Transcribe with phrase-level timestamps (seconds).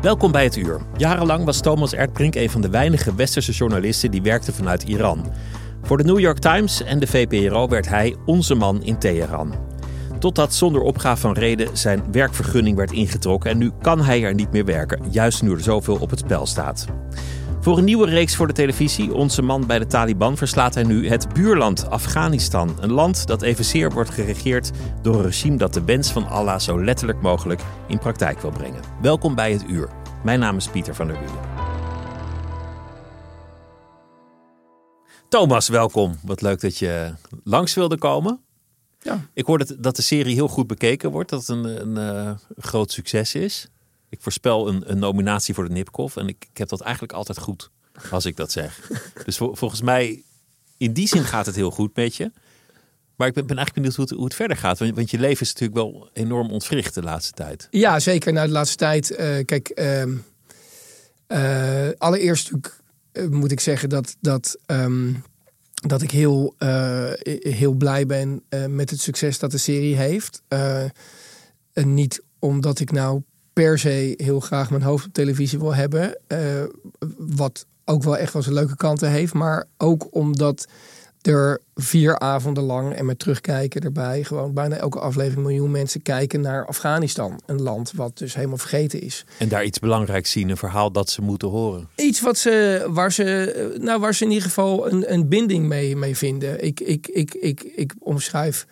[0.00, 0.80] Welkom bij het uur.
[0.96, 5.32] Jarenlang was Thomas Erdbrink een van de weinige westerse journalisten die werkte vanuit Iran.
[5.82, 9.69] Voor de New York Times en de VPRO werd hij onze man in Teheran.
[10.20, 14.52] Totdat zonder opgave van reden zijn werkvergunning werd ingetrokken en nu kan hij er niet
[14.52, 16.86] meer werken, juist nu er zoveel op het spel staat.
[17.60, 21.08] Voor een nieuwe reeks voor de televisie, Onze Man bij de Taliban, verslaat hij nu
[21.08, 22.76] het buurland Afghanistan.
[22.80, 24.70] Een land dat evenzeer wordt geregeerd
[25.02, 28.80] door een regime dat de wens van Allah zo letterlijk mogelijk in praktijk wil brengen.
[29.02, 29.88] Welkom bij het uur.
[30.24, 31.38] Mijn naam is Pieter van der Wielen.
[35.28, 36.16] Thomas, welkom.
[36.22, 38.40] Wat leuk dat je langs wilde komen.
[39.02, 39.26] Ja.
[39.32, 42.32] Ik hoor dat, dat de serie heel goed bekeken wordt, dat het een, een, eh,
[42.58, 43.68] groot succes is.
[44.08, 47.38] Ik voorspel een, een nominatie voor de Nipkoff en ik, ik heb dat eigenlijk altijd
[47.38, 47.70] goed
[48.10, 48.90] als ik dat zeg.
[49.24, 50.22] dus vol- volgens mij,
[50.76, 52.32] in die zin gaat het heel goed met je.
[53.16, 54.78] Maar ik ben, ben eigenlijk benieuwd hoe het, hoe het verder gaat.
[54.78, 57.68] Want, want je leven is natuurlijk wel enorm ontwricht de laatste tijd.
[57.70, 58.32] Ja, zeker.
[58.32, 59.10] Nou, de laatste tijd.
[59.10, 60.16] eh, kijk, ehm,
[61.26, 62.50] eh, allereerst
[63.30, 65.12] moet ik zeggen dat, dat, ehm,
[65.80, 70.42] dat ik heel, eh, heel blij ben eh, met het succes dat de serie heeft.
[70.48, 70.84] Eh,
[71.72, 76.18] en niet omdat ik nou per se heel graag mijn hoofd op televisie wil hebben.
[77.18, 79.34] wat ook wel echt wel zijn leuke kanten heeft.
[79.34, 80.66] Maar ook omdat
[81.22, 86.40] er vier avonden lang en met terugkijken erbij gewoon bijna elke aflevering miljoen mensen kijken
[86.40, 87.40] naar Afghanistan.
[87.46, 89.24] Een land wat dus helemaal vergeten is.
[89.38, 91.88] En daar iets belangrijks zien, een verhaal dat ze moeten horen.
[91.96, 95.96] Iets wat ze, waar, ze, nou, waar ze in ieder geval een, een binding mee,
[95.96, 96.64] mee vinden.
[96.64, 98.66] Ik, ik, ik, ik, ik omschrijf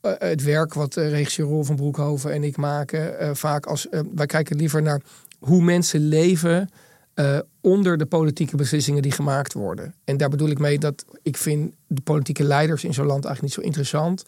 [0.00, 3.88] eh, het werk wat de regisseur Roel van Broekhoven en ik maken eh, vaak als...
[3.88, 5.00] eh, wij kijken liever naar
[5.38, 6.68] hoe mensen leven
[7.14, 9.94] eh, onder de politieke beslissingen die gemaakt worden.
[10.04, 13.42] En daar bedoel ik mee dat ik vind de politieke leiders in zo'n land eigenlijk
[13.42, 14.24] niet zo interessant.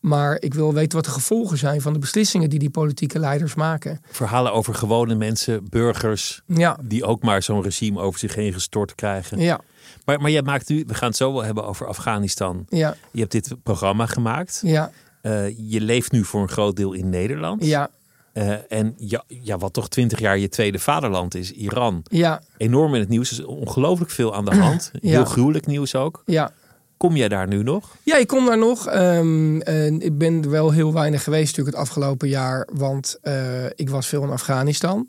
[0.00, 3.54] Maar ik wil weten wat de gevolgen zijn van de beslissingen die die politieke leiders
[3.54, 4.00] maken.
[4.10, 8.94] Verhalen over gewone mensen, burgers, Ja, die ook maar zo'n regime over zich heen gestort
[8.94, 9.38] krijgen.
[9.38, 9.60] ja,
[10.04, 12.64] Maar, maar jij maakt nu, we gaan het zo wel hebben over Afghanistan.
[12.68, 14.60] ja, Je hebt dit programma gemaakt.
[14.64, 14.90] ja,
[15.22, 17.64] Eh, je leeft nu voor een groot deel in Nederland.
[17.64, 17.90] ja,
[18.32, 22.02] Eh, en ja, ja, wat toch twintig jaar je tweede vaderland is, Iran.
[22.02, 23.30] ja, Enorm in het nieuws.
[23.30, 24.90] Er is ongelooflijk veel aan de hand.
[25.00, 25.10] Ja.
[25.10, 26.22] Heel gruwelijk nieuws ook.
[26.26, 26.52] ja.
[26.96, 27.96] Kom jij daar nu nog?
[28.02, 28.86] Ja, ik kom daar nog.
[28.86, 29.56] Ehm,
[30.00, 32.68] ik ben er wel heel weinig geweest natuurlijk het afgelopen jaar.
[32.72, 35.08] Want eh, ik was veel in Afghanistan.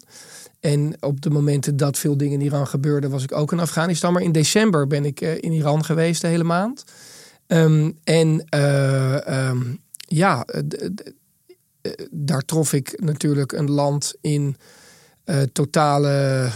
[0.60, 4.14] En op de momenten dat veel dingen in Iran gebeurden, was ik ook in Afghanistan.
[4.14, 6.84] Maar in december ben ik eh, in Iran geweest de hele maand.
[7.48, 9.60] Ehm, en ehm,
[10.08, 10.46] ja,
[12.12, 14.56] daar trof ik natuurlijk een land in
[15.24, 16.48] eh, totale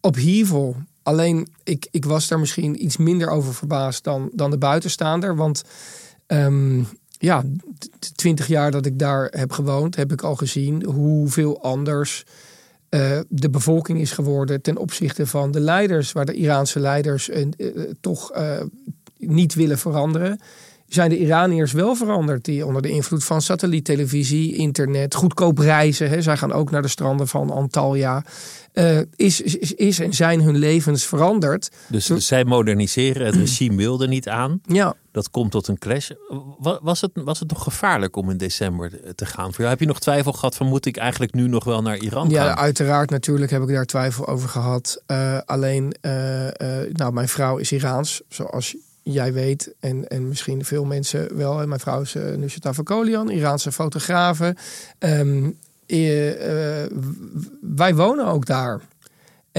[0.00, 0.76] upheaval.
[1.02, 5.36] Alleen, ik, ik was daar misschien iets minder over verbaasd dan, dan de buitenstaander.
[5.36, 5.62] Want
[6.26, 6.82] ehm,
[7.18, 7.42] ja,
[7.98, 12.24] de twintig jaar dat ik daar heb gewoond, heb ik al gezien hoeveel anders
[12.88, 17.42] eh, de bevolking is geworden ten opzichte van de leiders, waar de Iraanse leiders eh,
[17.42, 17.68] eh,
[18.00, 18.60] toch eh,
[19.16, 20.40] niet willen veranderen.
[20.88, 26.08] Zijn de Iraniërs wel veranderd, die onder de invloed van satelliettelevisie, internet, goedkoop reizen.
[26.08, 28.24] Hè, zij gaan ook naar de stranden van Antalya.
[28.72, 31.68] eh, is, is, is en zijn hun levens veranderd.
[31.88, 33.26] Dus, dus zij moderniseren.
[33.26, 34.60] Het regime wilde niet aan.
[34.66, 36.10] Ja, Dat komt tot een clash.
[36.58, 39.46] Wa- Was het, was het nog gevaarlijk om in december te gaan?
[39.46, 41.96] Voor jou heb je nog twijfel gehad van moet ik eigenlijk nu nog wel naar
[41.96, 42.56] Iran Ja, gaan?
[42.56, 43.10] uiteraard.
[43.10, 45.02] Natuurlijk heb ik daar twijfel over gehad.
[45.06, 46.10] Eh, alleen, eh,
[46.92, 48.76] nou, mijn vrouw is Iraans, zoals
[49.12, 49.74] jij weet.
[49.80, 51.60] En, en misschien veel mensen wel.
[51.60, 54.56] En mijn vrouw is uh, Nusrata Fakolian, Iraanse fotografe.
[54.98, 55.50] Ehm,
[55.86, 56.90] eh, eh,
[57.60, 58.80] wij wonen ook daar.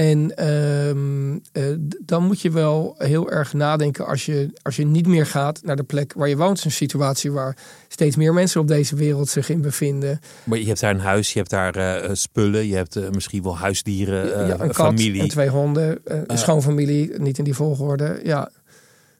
[0.00, 1.64] En ehm, eh,
[2.00, 5.76] dan moet je wel heel erg nadenken als je, als je niet meer gaat naar
[5.76, 6.64] de plek waar je woont.
[6.64, 7.56] Een situatie waar
[7.88, 10.20] steeds meer mensen op deze wereld zich in bevinden.
[10.44, 13.42] Maar je hebt daar een huis, je hebt daar eh, spullen, je hebt eh, misschien
[13.42, 15.20] wel huisdieren, eh, ja, een kat familie.
[15.20, 18.20] en twee honden, eh, een schoonfamilie, niet in die volgorde.
[18.24, 18.50] Ja,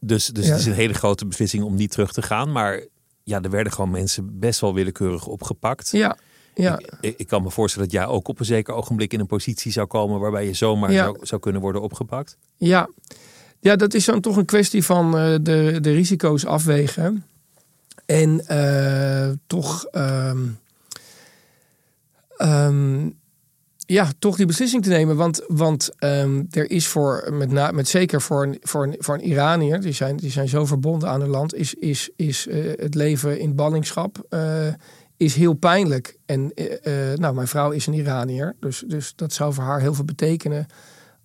[0.00, 0.50] Dus, dus Ja.
[0.50, 2.52] het is een hele grote beslissing om niet terug te gaan.
[2.52, 2.84] Maar
[3.24, 5.90] ja, er werden gewoon mensen best wel willekeurig opgepakt.
[5.90, 6.16] ja,
[6.54, 6.80] Ja.
[7.00, 9.72] Ik, ik kan me voorstellen dat jij ook op een zeker ogenblik in een positie
[9.72, 11.04] zou komen waarbij je zomaar Ja.
[11.04, 12.36] zou, zou kunnen worden opgepakt.
[12.56, 12.88] Ja,
[13.60, 17.24] ja dat is dan toch een kwestie van eh, de, de risico's afwegen.
[18.06, 20.38] En eh, toch, ehm,
[22.36, 23.08] ehm,
[23.92, 25.16] ja, toch die beslissing te nemen.
[25.16, 29.24] Want, want ehm, er is voor, met, met zeker voor een, voor, een, voor een
[29.24, 32.94] Iranier, die zijn, die zijn zo verbonden aan hun land, is, is, is eh, het
[32.94, 34.66] leven in ballingschap eh,
[35.16, 36.18] is heel pijnlijk.
[36.26, 39.94] En eh, nou, mijn vrouw is een Iranier, dus, dus dat zou voor haar heel
[39.94, 40.66] veel betekenen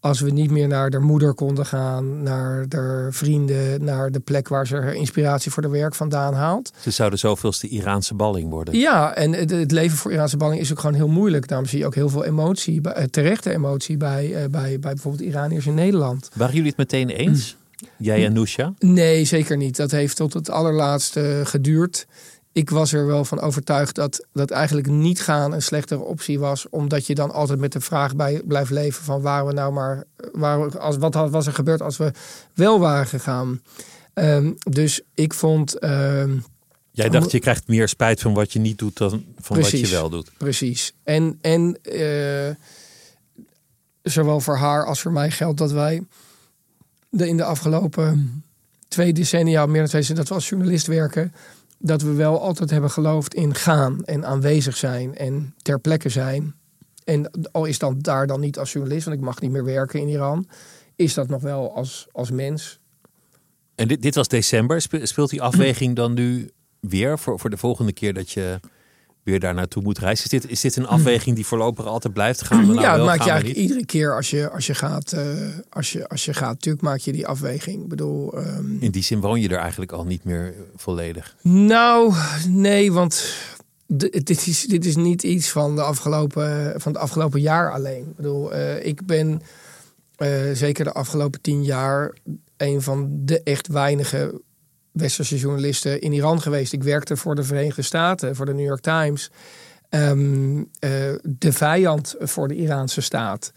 [0.06, 4.48] als we niet meer naar de moeder konden gaan, naar de vrienden, naar de plek
[4.48, 6.72] waar ze haar inspiratie voor de werk vandaan haalt.
[6.80, 8.78] Ze zouden zoveelste Iraanse balling worden.
[8.78, 11.48] Ja, en het, het leven voor Iraanse balling is ook gewoon heel moeilijk.
[11.48, 15.24] Daarom zie je ook heel veel emotie, eh, terechte emotie bij, eh, bij, bij bijvoorbeeld
[15.24, 16.30] Iraniërs in Nederland.
[16.34, 17.56] Waren jullie het meteen eens?
[17.98, 18.74] Jij en Nusha?
[18.80, 19.76] Nee, zeker niet.
[19.76, 22.08] Dat heeft tot het allerlaatste geduurd.
[22.56, 26.70] Ik was er wel van overtuigd dat, dat eigenlijk niet gaan een slechtere optie was.
[26.70, 30.04] Omdat je dan altijd met de vraag bij blijft leven van waren we nou maar.
[30.32, 32.12] Waar als, wat had, was er gebeurd als we
[32.54, 33.62] wel waren gegaan?
[34.14, 35.80] Ehm, dus ik vond.
[35.80, 36.38] ehm,
[36.92, 39.88] Jij dacht je krijgt meer spijt van wat je niet doet dan van wat je
[39.88, 40.32] wel doet.
[40.38, 40.94] Precies.
[41.04, 42.56] En, en eh,
[44.02, 46.04] zowel voor haar als voor mij geldt dat wij
[47.10, 48.44] de, in de afgelopen
[48.88, 51.34] twee decennia, meer dan twee decennia, dat we als journalist werken,
[51.78, 56.56] dat we wel altijd hebben geloofd in gaan en aanwezig zijn en ter plekke zijn.
[57.04, 60.00] En al is dan daar dan niet als journalist, want ik mag niet meer werken
[60.00, 60.48] in Iran,
[60.96, 62.80] is dat nog wel als, als mens.
[63.76, 64.82] En dit, dit was december.
[64.82, 68.60] Spe- Speelt die afweging dan nu weer voor, voor de volgende keer dat je
[69.26, 70.24] weer daar naartoe moet reizen?
[70.26, 72.66] Is dit, is dit een afweging die voorlopig altijd blijft gaan?
[72.66, 73.70] nou ja, wel, dat maak gaan je eigenlijk niet?
[73.70, 75.12] iedere keer als je, als je gaat.
[75.12, 75.24] eh,
[75.70, 77.82] als, je, als je gaat, natuurlijk maak je die afweging.
[77.84, 81.36] Ik bedoel, ehm, In die zin woon je er eigenlijk al niet meer volledig.
[81.42, 82.14] Nou,
[82.50, 83.34] nee, want
[83.88, 88.04] dit is, dit is niet iets van, de afgelopen, van het afgelopen jaar alleen.
[88.10, 89.42] Ik bedoel, eh, ik ben
[90.16, 92.14] eh, zeker de afgelopen tien jaar
[92.58, 94.42] een van de echt weinige
[94.96, 96.74] westerse journalisten in Iran geweest.
[96.74, 99.30] Ik werkte voor de Verenigde Staten, voor de New York Times.
[99.90, 100.90] Ehm, eh,
[101.24, 103.52] de vijand voor de Iraanse staat.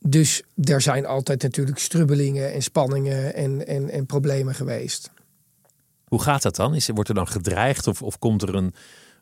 [0.00, 5.10] Dus er zijn altijd natuurlijk strubbelingen en spanningen en, en, en problemen geweest.
[6.04, 6.74] Hoe gaat dat dan?
[6.74, 8.74] Is, wordt er dan gedreigd of, of komt er een,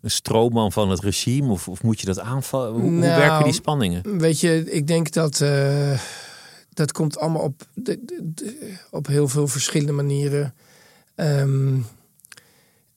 [0.02, 1.52] een stroomman van het regime?
[1.52, 2.72] Of, of moet je dat aanvallen?
[2.72, 4.18] Hoe, hoe Nou, werken die spanningen?
[4.18, 6.00] Weet je, ik denk dat eh,
[6.72, 10.54] dat komt allemaal op, de, de- de- op heel veel verschillende manieren.
[11.16, 11.78] Ehm,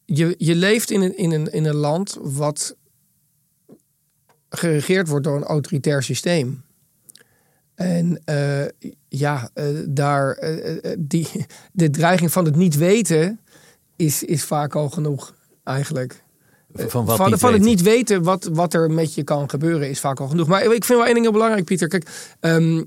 [0.06, 2.75] je, je leeft in een, in, een, in een land wat
[4.50, 6.63] geregeerd wordt door een autoritair systeem.
[7.75, 8.66] En eh,
[9.07, 11.27] ja, eh, daar, eh, die,
[11.71, 13.39] de dreiging van het niet weten
[13.95, 15.33] is, is vaak al genoeg
[15.63, 16.24] eigenlijk
[16.74, 20.00] Van wat van, van het niet weten wat, wat er met je kan gebeuren is
[20.00, 20.48] vaak al genoeg.
[20.48, 21.88] Maar ik vind wel één ding heel belangrijk, Pieter.
[21.88, 22.83] Kijk, ehm,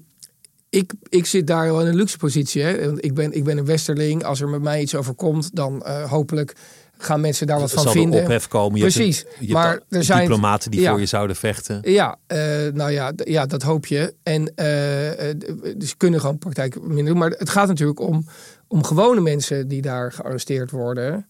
[0.73, 2.63] ik, ik zit daar wel in een luxe positie.
[2.63, 2.87] Hè?
[2.87, 4.25] Want Ik, ben, ik ben een westerling.
[4.25, 6.53] Als er met mij iets overkomt, dan eh, hopelijk
[6.99, 8.23] gaan mensen daar wat van Zal vinden.
[8.23, 8.77] ophef komen?
[8.79, 9.21] Je hebt Precies.
[9.25, 10.91] een- je hebt Maar er zijn- diplomaten die ja.
[10.91, 11.79] voor je zouden vechten.
[11.83, 12.39] Ja, eh,
[12.73, 14.15] nou ja, ja, dat hoop je.
[14.23, 15.35] En eh,
[15.77, 17.19] dus kunnen gewoon praktijk minder doen.
[17.19, 18.27] Maar het gaat natuurlijk om,
[18.69, 21.27] om gewone mensen die daar gearresteerd worden.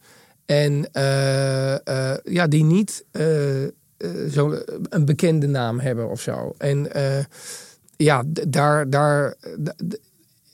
[0.46, 0.88] En
[2.24, 3.04] ja, die niet
[4.32, 4.56] zo
[4.88, 6.54] een bekende naam hebben of zo.
[6.58, 7.24] En eh,
[8.02, 9.34] ja, daar, daar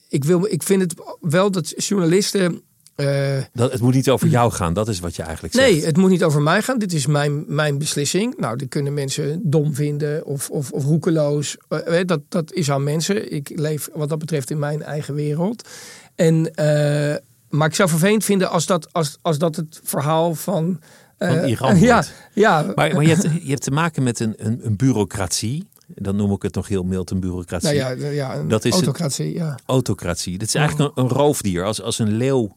[0.09, 2.62] ik, wil, ik vind het wel dat journalisten.
[2.95, 5.71] eh, Dat, het moet niet over jou gaan, dat is wat je eigenlijk zegt.
[5.71, 6.78] Nee, het moet niet over mij gaan.
[6.78, 8.37] Dit is mijn, mijn beslissing.
[8.37, 11.57] Nou, die kunnen mensen dom vinden of, of, of roekeloos.
[11.69, 13.33] Eh, dat, dat is aan mensen.
[13.33, 15.69] Ik leef wat dat betreft in mijn eigen wereld.
[16.14, 17.17] En, eh,
[17.49, 20.81] maar ik zou vervelend vinden als dat, als, als dat het verhaal van...
[21.19, 24.61] Van Iran ja, ja, Maar, maar je, hebt, je hebt te maken met een, een,
[24.62, 25.69] een bureaucratie.
[25.95, 27.78] Dan noem ik het nog heel mild een bureaucratie.
[27.78, 29.35] nou ja, ja een Dat is het- autocratie.
[29.35, 29.59] Ja.
[29.66, 30.38] Autocratie.
[30.38, 31.64] Dit is eigenlijk een, een roofdier.
[31.64, 32.57] Als, als een leeuw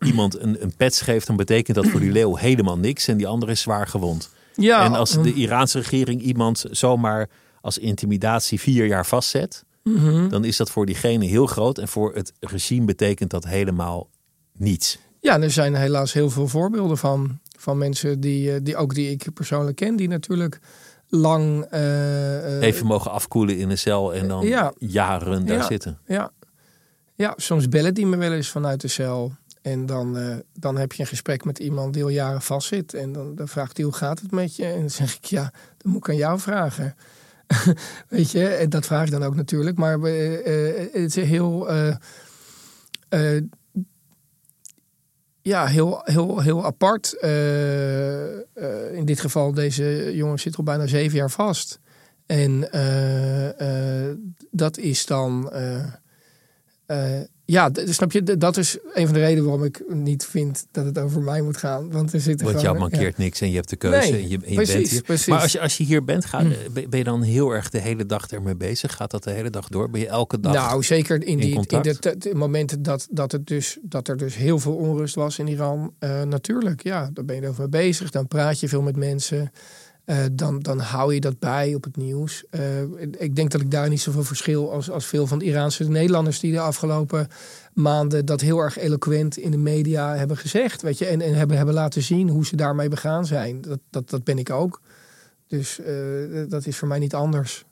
[0.00, 3.08] iemand een, een pets geeft, dan betekent dat voor die leeuw helemaal niks.
[3.08, 4.30] En die andere is zwaar gewond.
[4.54, 7.28] Ja, en als de Iraanse regering iemand zomaar
[7.60, 10.28] als intimidatie vier jaar vastzet, mhm.
[10.28, 11.78] dan is dat voor diegene heel groot.
[11.78, 14.08] En voor het regime betekent dat helemaal
[14.56, 14.98] niets.
[15.20, 17.38] Ja, er zijn helaas heel veel voorbeelden van.
[17.58, 20.60] Van mensen die, eh, die ook die ik persoonlijk ken, die natuurlijk
[21.10, 21.64] lang.
[21.70, 24.72] eh, Even mogen afkoelen in een cel en dan Ja.
[24.78, 25.62] jaren daar Ja.
[25.66, 25.98] zitten.
[26.06, 26.30] Ja.
[27.14, 29.32] ja, soms bellen die me wel eens vanuit de cel.
[29.62, 32.94] En dan, eh, dan heb je een gesprek met iemand die al jaren vastzit.
[32.94, 34.64] En dan, dan vraagt hij hoe gaat het met je?
[34.66, 35.42] En dan zeg ik ja,
[35.76, 36.94] dat moet ik aan jou vragen.
[38.08, 39.76] Weet je, en dat vraag ik dan ook natuurlijk.
[39.78, 41.68] Maar eh, het is heel.
[45.42, 47.16] Ja, heel, heel, heel apart.
[47.20, 51.80] Uh, in dit geval, deze jongen zit al bijna zeven jaar vast.
[52.26, 54.10] En uh,
[54.50, 55.52] dat is dan
[57.50, 58.22] ja, snap je?
[58.36, 61.56] Dat is een van de redenen waarom ik niet vind dat het over mij moet
[61.56, 61.90] gaan.
[61.90, 64.48] Want er zit Want jou mankeert niks en je hebt de keuze en je, en
[64.48, 65.02] je precies, bent hier.
[65.02, 65.26] Precies.
[65.26, 66.52] Maar als je, als je hier bent, ga, mm.
[66.72, 68.96] ben je dan heel erg de hele dag ermee bezig?
[68.96, 69.90] Gaat dat de hele dag door?
[69.90, 71.82] Ben je elke dag Nou, zeker in, die, in
[72.18, 75.94] de, momenten dat, dat, het dus, dat er dus heel veel onrust was in Iran.
[76.00, 78.10] Uh, natuurlijk, ja, daar ben je over bezig.
[78.10, 79.50] Dan praat je veel met mensen.
[80.10, 82.44] Uh, dan, dan hou je dat bij op het nieuws.
[82.50, 82.82] Uh,
[83.18, 86.40] ik denk dat ik daar niet zoveel verschil als, als veel van de Iraanse Nederlanders
[86.40, 87.28] die de afgelopen
[87.74, 90.82] maanden dat heel erg eloquent in de media hebben gezegd.
[90.82, 93.60] Weet je, en, en hebben, hebben laten zien hoe ze daarmee begaan zijn.
[93.60, 94.80] Dat, dat, dat ben ik ook.
[95.46, 97.64] Dus uh, dat is voor mij niet anders.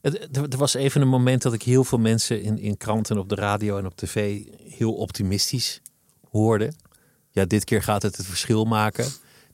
[0.00, 3.34] Er was even een moment dat ik heel veel mensen in, in kranten, op de
[3.34, 5.80] radio en op tv heel optimistisch
[6.30, 6.72] hoorde.
[7.30, 9.06] Ja, dit keer gaat het het verschil maken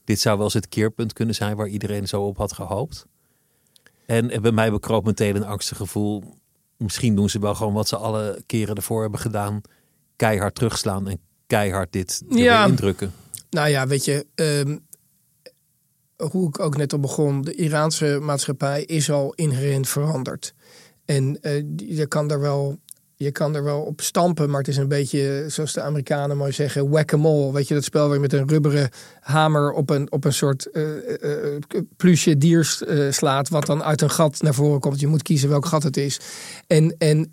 [0.09, 3.05] dit zou wel eens het keerpunt kunnen zijn waar iedereen zo op had gehoopt.
[4.05, 6.23] En bij mij bekroop meteen een angstig gevoel.
[6.77, 9.61] Misschien doen ze wel gewoon wat ze alle keren ervoor hebben gedaan.
[10.15, 12.65] Keihard terugslaan en keihard dit ja.
[12.65, 13.13] indrukken.
[13.49, 14.77] Nou ja, weet je, ehm,
[16.31, 17.41] hoe ik ook net al begon.
[17.41, 20.53] De Iraanse maatschappij is al inherent veranderd.
[21.05, 21.63] En uh,
[21.97, 22.79] je kan daar wel
[23.23, 26.51] je kan er wel op stampen, maar het is een beetje zoals de Amerikanen mooi
[26.51, 27.53] zeggen, whack-a-mole.
[27.53, 30.67] Weet je, dat spel waar je met een rubberen hamer op een, op een soort
[30.73, 30.87] uh,
[31.21, 31.57] uh,
[31.97, 32.77] plusje dier
[33.09, 34.99] slaat, wat dan uit een gat naar voren komt.
[34.99, 36.19] Je moet kiezen welk gat het is.
[36.67, 37.31] En, en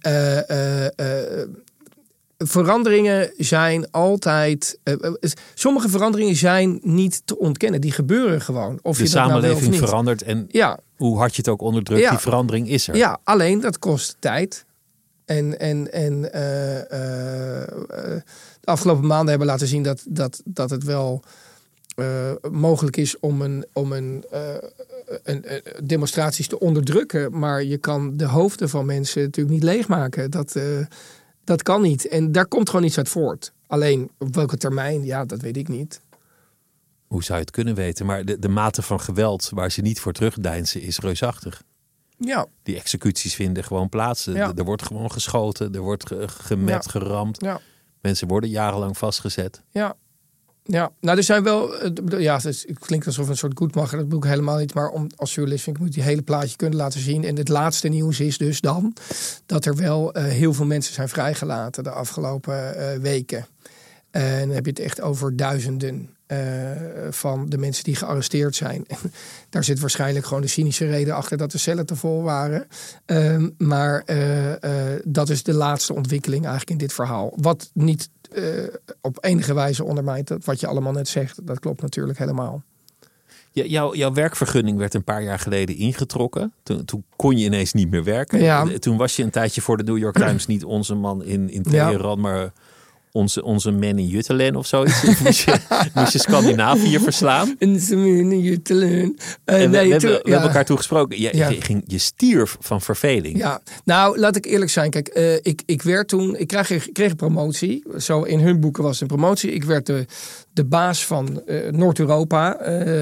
[2.39, 4.79] veranderingen zijn altijd.
[5.55, 7.81] sommige veranderingen zijn niet te ontkennen.
[7.81, 8.79] Die gebeuren gewoon.
[8.83, 10.79] Of de je samenleving dat nou verandert en ja.
[10.97, 12.97] hoe hard je het ook onderdrukt, die verandering is er.
[12.97, 14.66] Ja, alleen dat kost tijd.
[15.27, 16.87] En, en, en eh, eh,
[18.61, 21.23] de afgelopen maanden hebben laten zien dat, dat, dat het wel
[22.51, 24.25] mogelijk is om, een, om een,
[25.23, 25.45] een,
[25.85, 27.39] demonstraties te onderdrukken.
[27.39, 30.31] Maar je kan de hoofden van mensen natuurlijk niet leegmaken.
[30.31, 30.57] Dat,
[31.45, 32.09] dat kan niet.
[32.09, 33.53] En daar komt gewoon iets uit voort.
[33.67, 36.01] Alleen op welke termijn, ja, dat weet ik niet.
[37.07, 38.07] Hoe zou je het kunnen weten?
[38.07, 41.63] Maar de, de mate van geweld waar ze niet voor terugdeinzen is reusachtig.
[42.19, 42.47] Ja.
[42.63, 44.27] Die executies vinden gewoon plaats.
[44.27, 47.41] Er wordt gewoon geschoten, er wordt gemet, geramd.
[47.41, 47.61] Ja.
[48.01, 49.63] Mensen worden jarenlang vastgezet.
[49.71, 49.97] Ja.
[50.69, 54.23] Ja, nou er zijn wel, eh, ja, het klinkt alsof een soort goedmacher, dat bedoel
[54.23, 54.75] ik helemaal niet.
[54.75, 57.25] Maar om, als journalist vind ik moet die hele plaatje kunnen laten zien.
[57.25, 58.97] En het laatste nieuws is dus dan
[59.47, 63.47] dat er wel uh, heel veel mensen zijn vrijgelaten de afgelopen uh, weken.
[64.11, 66.16] En dan heb je het echt over duizenden.
[66.33, 66.39] Uh,
[67.11, 68.87] van de mensen die gearresteerd zijn.
[69.51, 72.67] Daar zit waarschijnlijk gewoon de cynische reden achter dat de cellen te vol waren.
[73.07, 74.53] Uh, maar uh,
[75.05, 77.33] dat is de laatste ontwikkeling eigenlijk in dit verhaal.
[77.37, 78.09] Wat niet
[79.01, 81.47] op enige wijze ondermijnt wat je allemaal net zegt.
[81.47, 82.63] Dat klopt natuurlijk helemaal.
[83.65, 86.53] Jouw, jouw werkvergunning werd een paar jaar geleden ingetrokken.
[86.63, 88.43] Toen, toen kon je ineens niet meer werken.
[88.43, 88.79] Ja.
[88.79, 91.63] Toen was je een tijdje voor de New York Times niet onze man in, in
[91.63, 92.23] Teheran, ja.
[92.23, 92.53] maar
[93.17, 95.03] onze, onze man in Juttelen of zoiets.
[95.21, 95.57] moest, je,
[95.95, 97.57] moest je Scandinavië verslaan.
[97.59, 98.89] Onze man in Juttelen.
[98.89, 101.21] Uh, we, nee, we, hebben, we hebben elkaar toegesproken.
[101.21, 103.39] Je, je, ging, je stierf van verveling.
[103.39, 104.91] Ja, nou laat ik eerlijk zijn.
[104.91, 107.83] Kijk, uh, ik, ik werd toen, ik kreeg, ik kreeg een promotie.
[107.99, 109.53] Zo in hun boeken was het een promotie.
[109.53, 110.07] Ik werd de,
[110.57, 112.57] de baas van uh, Noord-Europa,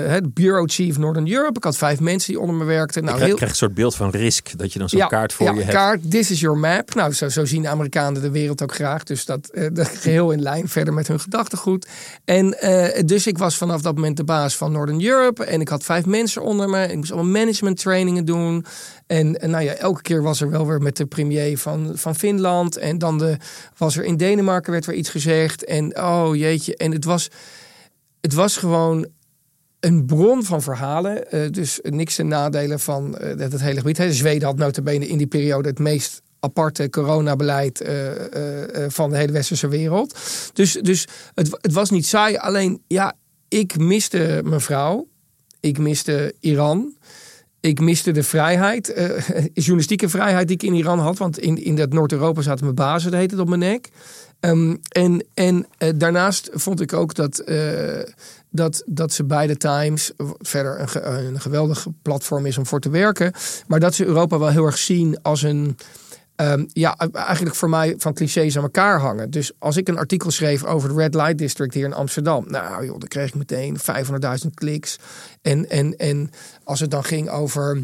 [0.08, 1.56] het Bureau Chief Northern Europe.
[1.56, 3.04] Ik had vijf mensen die onder me werkten.
[3.04, 5.61] Nou, je krijg, een soort beeld van risk, dat je dan zo'n kaart voor je
[5.61, 5.75] hebt.
[5.75, 6.94] kaart, this is your map.
[6.94, 9.02] Nou, zo, zo zien de Amerikanen de wereld ook graag.
[9.02, 11.87] Dus dat, dat geheel in lijn verder met hun gedachtegoed.
[12.25, 15.44] En uh, dus ik was vanaf dat moment de baas van Northern Europe.
[15.44, 16.87] En ik had vijf mensen onder me.
[16.87, 18.64] Ik moest allemaal management trainingen doen.
[19.14, 22.76] En, nou ja, elke keer was er wel weer met de premier van, van Finland.
[22.76, 23.37] En dan de,
[23.76, 25.64] was er in Denemarken werd weer iets gezegd.
[25.64, 26.76] En oh jeetje.
[26.76, 27.28] En het was,
[28.21, 29.06] het was gewoon
[29.80, 31.25] een bron van verhalen.
[31.35, 34.14] Uh, dus niks ten nadelen van uh, het, hele gebied.
[34.14, 38.11] Zweden had notabene in die periode het meest aparte coronabeleid uh,
[38.88, 40.18] van de hele westerse wereld.
[40.52, 42.37] Dus, dus het, het was niet saai.
[42.37, 43.12] Alleen ja,
[43.49, 45.09] ik miste mijn vrouw.
[45.61, 46.97] Ik miste Iran.
[47.64, 49.18] Ik miste de vrijheid, uh,
[49.54, 51.18] journalistieke vrijheid die ik in Iran had.
[51.18, 53.88] Want in, in dat Noord-Europa zaten mijn bazen, dat heet het op mijn nek.
[54.40, 58.00] Um, en en uh, daarnaast vond ik ook dat, uh,
[58.50, 62.90] dat, dat ze bij de Times verder een, een geweldig platform is om voor te
[62.90, 63.33] werken.
[63.66, 65.76] Maar dat ze Europa wel heel erg zien als een
[66.37, 69.31] Um, ja, eigenlijk voor mij van clichés aan elkaar hangen.
[69.31, 72.45] Dus als ik een artikel schreef over de Red Light District hier in Amsterdam.
[72.49, 74.99] Nou joh, dan kreeg ik meteen 500.000 kliks.
[75.43, 76.31] En, en, en
[76.64, 77.83] als het dan ging over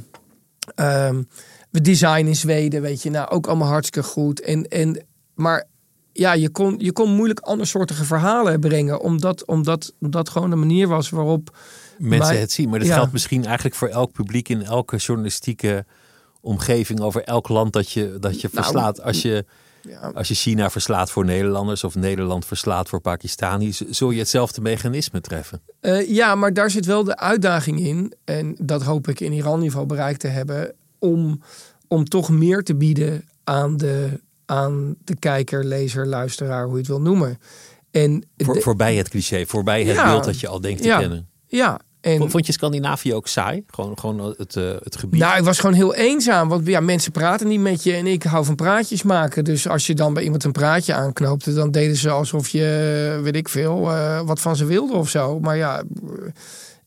[0.77, 1.29] um,
[1.71, 4.41] design in Zweden, weet je, nou ook allemaal hartstikke goed.
[4.41, 5.05] En, en,
[5.35, 5.67] maar
[6.13, 9.01] ja, je kon, je kon moeilijk andersoortige verhalen brengen.
[9.01, 11.57] Omdat, omdat dat gewoon de manier was waarop
[11.99, 12.69] mensen maar- het zien.
[12.69, 12.95] Maar dat ja.
[12.95, 15.85] geldt misschien eigenlijk voor elk publiek in elke journalistieke
[16.41, 19.03] omgeving over elk land dat je, dat je Nou, verslaat.
[19.03, 19.45] Als je,
[19.83, 20.11] Ja.
[20.15, 25.21] als je China verslaat voor Nederlanders of Nederland verslaat voor Pakistanis, zul je hetzelfde mechanisme
[25.21, 25.61] treffen.
[25.81, 28.13] Eh, ja, maar daar zit wel de uitdaging in.
[28.25, 30.73] En dat hoop ik in Iran in ieder geval bereikt te hebben.
[30.99, 31.41] Om,
[31.89, 36.87] om toch meer te bieden aan de, aan de kijker, lezer, luisteraar, hoe je het
[36.87, 37.39] wil noemen.
[37.91, 40.05] En Voor, de- voorbij het cliché, voorbij het Ja.
[40.11, 40.99] beeld dat je al denkt te Ja.
[40.99, 41.29] kennen.
[41.47, 43.65] ja, en Vond je Scandinavië ook saai?
[43.67, 45.21] Gewoon, gewoon het, eh, het gebied?
[45.21, 46.49] Nou, ik was gewoon heel eenzaam.
[46.49, 49.45] Want ja, mensen praten niet met je en ik hou van praatjes maken.
[49.45, 53.37] Dus als je dan bij iemand een praatje aanknoopte, dan deden ze alsof je, weet
[53.37, 55.41] ik veel, eh, wat van ze wilde of zo.
[55.41, 55.83] Maar ja,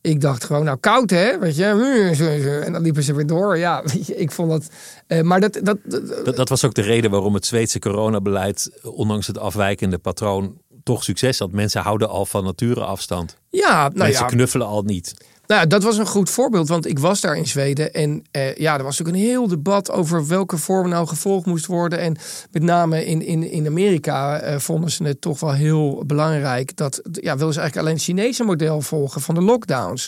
[0.01, 2.61] ik dacht gewoon, nou koud hè, weet je.
[2.65, 3.57] En dan liepen ze weer door.
[3.57, 4.69] Ja, weet je, ik vond dat.
[5.07, 8.71] eh, maar dat, dat, dat- Dat, dat was ook de reden waarom het Zweedse coronabeleid,
[8.83, 11.51] ondanks het afwijkende patroon, toch succes had.
[11.51, 13.37] Mensen houden al van nature afstand.
[13.49, 15.13] ja, nou Mensen ja, knuffelen al niet.
[15.47, 17.93] Nou, dat was een goed voorbeeld, want ik was daar in Zweden.
[17.93, 21.65] En eh, ja, er was ook een heel debat over welke vorm nou gevolgd moest
[21.65, 21.99] worden.
[21.99, 22.15] En
[22.51, 26.77] met name in, in, in Amerika eh, vonden ze het toch wel heel belangrijk.
[26.77, 30.07] Dat ja, wilden ze eigenlijk alleen het Chinese model volgen van de lockdowns.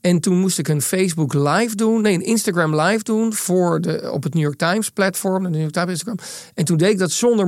[0.00, 4.10] En toen moest ik een Facebook live doen, nee, een Instagram live doen voor de,
[4.12, 6.18] op het New York Times platform, de New York Times Instagram.
[6.54, 7.46] En toen deed ik dat zonder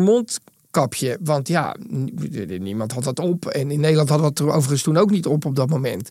[0.70, 1.76] mondkapje, want ja,
[2.58, 3.46] niemand had dat op.
[3.46, 6.08] En in Nederland hadden we het er overigens toen ook niet op op dat moment.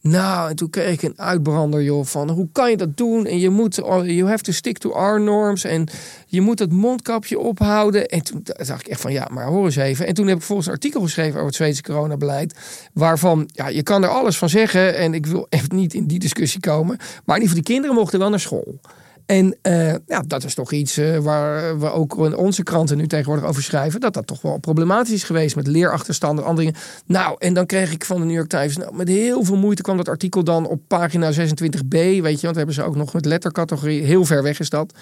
[0.00, 3.26] Nou, en toen kreeg ik een uitbrander, joh, van hoe kan je dat doen?
[3.26, 5.64] En je moet, you have to stick to our norms.
[5.64, 5.88] En
[6.26, 8.06] je moet dat mondkapje ophouden.
[8.06, 10.06] En toen dacht ik echt van, ja, maar hoor eens even.
[10.06, 12.54] En toen heb ik volgens artikel geschreven over het Zweedse coronabeleid.
[12.92, 14.96] Waarvan, ja, je kan er alles van zeggen.
[14.96, 16.96] En ik wil echt niet in die discussie komen.
[16.96, 18.80] Maar in ieder geval, die kinderen mochten wel naar school.
[19.26, 23.06] En eh, ja, dat is toch iets eh, waar we ook in onze kranten nu
[23.06, 24.00] tegenwoordig over schrijven.
[24.00, 26.80] Dat dat toch wel problematisch is geweest met leerachterstanden en andere dingen.
[27.06, 29.82] Nou, en dan kreeg ik van de New York Times, nou, met heel veel moeite
[29.82, 31.88] kwam dat artikel dan op pagina 26b.
[31.88, 34.02] Weet je, want hebben ze ook nog met lettercategorie.
[34.02, 34.94] Heel ver weg is dat.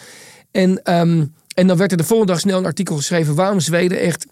[0.50, 4.00] En, ehm, en dan werd er de volgende dag snel een artikel geschreven waarom Zweden
[4.00, 4.26] echt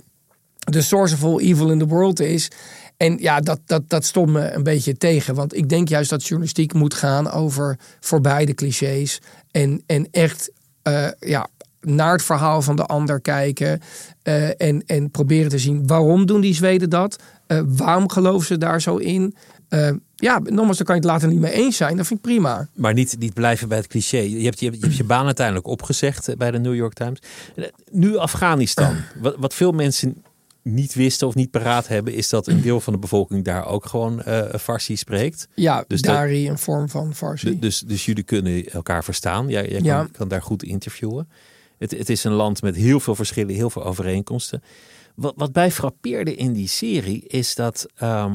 [0.58, 2.50] de source of all evil in the world is.
[2.98, 5.34] En ja, dat, dat, dat stond me een beetje tegen.
[5.34, 9.20] Want ik denk juist dat journalistiek moet gaan over voorbij de clichés.
[9.50, 10.50] En, en echt
[10.82, 11.48] eh, ja,
[11.80, 13.80] naar het verhaal van de ander kijken.
[14.22, 17.16] eh, en, en proberen te zien waarom doen die Zweden dat?
[17.46, 19.34] Eh, waarom geloven ze daar zo in?
[20.14, 21.96] Ja, nogmaals, daar kan je het later niet mee eens zijn.
[21.96, 22.68] Dat vind ik prima.
[22.74, 24.18] Maar niet, niet blijven bij het cliché.
[24.18, 27.18] Je hebt je, je, hebt je baan uiteindelijk opgezegd bij de New York Times.
[27.90, 28.96] Nu Afghanistan.
[29.22, 30.22] Wat, wat veel mensen
[30.74, 33.86] niet wisten of niet paraat hebben, is dat een deel van de bevolking daar ook
[33.86, 35.48] gewoon eh Farsi spreekt.
[35.54, 37.46] Ja, Dus dat- Dari, een vorm van farsi.
[37.50, 39.48] Du- Dus, dus jullie kunnen elkaar verstaan.
[39.48, 39.98] Jij, jij Ja.
[39.98, 41.28] kan, kan daar goed interviewen.
[41.78, 44.62] Het, het is een land met heel veel verschillen, heel veel overeenkomsten.
[45.14, 48.34] Wat, wat mij frappeerde in die serie is dat ehm,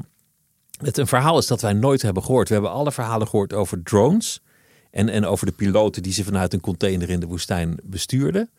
[0.81, 2.47] het een verhaal is dat wij nooit hebben gehoord.
[2.47, 4.41] We hebben alle verhalen gehoord over drones.
[4.91, 8.49] En, en over de piloten die ze vanuit een container in de woestijn bestuurden.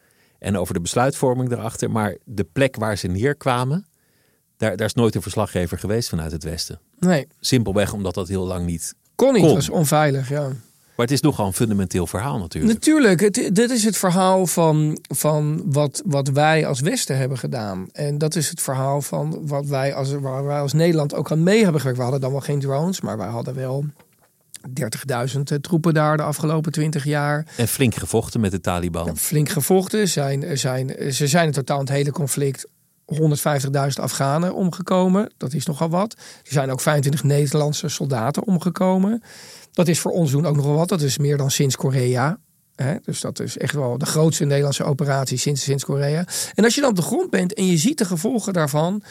[0.45, 1.91] En over de besluitvorming daarachter.
[1.91, 3.87] Maar de plek waar ze neerkwamen,
[4.57, 6.81] daar, daar is nooit een verslaggever geweest vanuit het Westen.
[6.99, 8.95] nee, Simpelweg omdat dat heel lang niet.
[9.15, 9.43] kon niet.
[9.43, 9.55] Kon.
[9.55, 10.49] Was onveilig, ja.
[10.97, 12.75] Maar het is nogal een fundamenteel verhaal natuurlijk.
[12.75, 17.89] Natuurlijk, het, dit is het verhaal van, van wat, wat wij als Westen hebben gedaan.
[17.93, 21.43] En dat is het verhaal van wat wij als, waar wij als Nederland ook aan
[21.43, 21.97] mee hebben gewerkt.
[21.99, 23.85] We hadden dan wel geen drones, maar wij hadden wel
[24.68, 27.46] 30.000 troepen daar de afgelopen 20 jaar.
[27.57, 29.16] En flink gevochten met de Taliban.
[29.16, 30.09] Flink gevochten.
[30.09, 32.66] Zijn, zijn, ze zijn in totaal het hele conflict
[33.12, 33.20] 150.000
[33.94, 35.33] Afghanen omgekomen.
[35.37, 36.12] Dat is nogal wat.
[36.12, 39.22] Er zijn ook 25 Nederlandse soldaten omgekomen.
[39.72, 40.88] Dat is voor ons doen ook nogal wat.
[40.88, 42.38] Dat is meer dan sinds Korea.
[43.05, 46.27] Dus dat is echt wel de grootste Nederlandse operatie sinds, sinds Korea.
[46.55, 49.03] En als je dan op de grond bent en je ziet de gevolgen daarvan.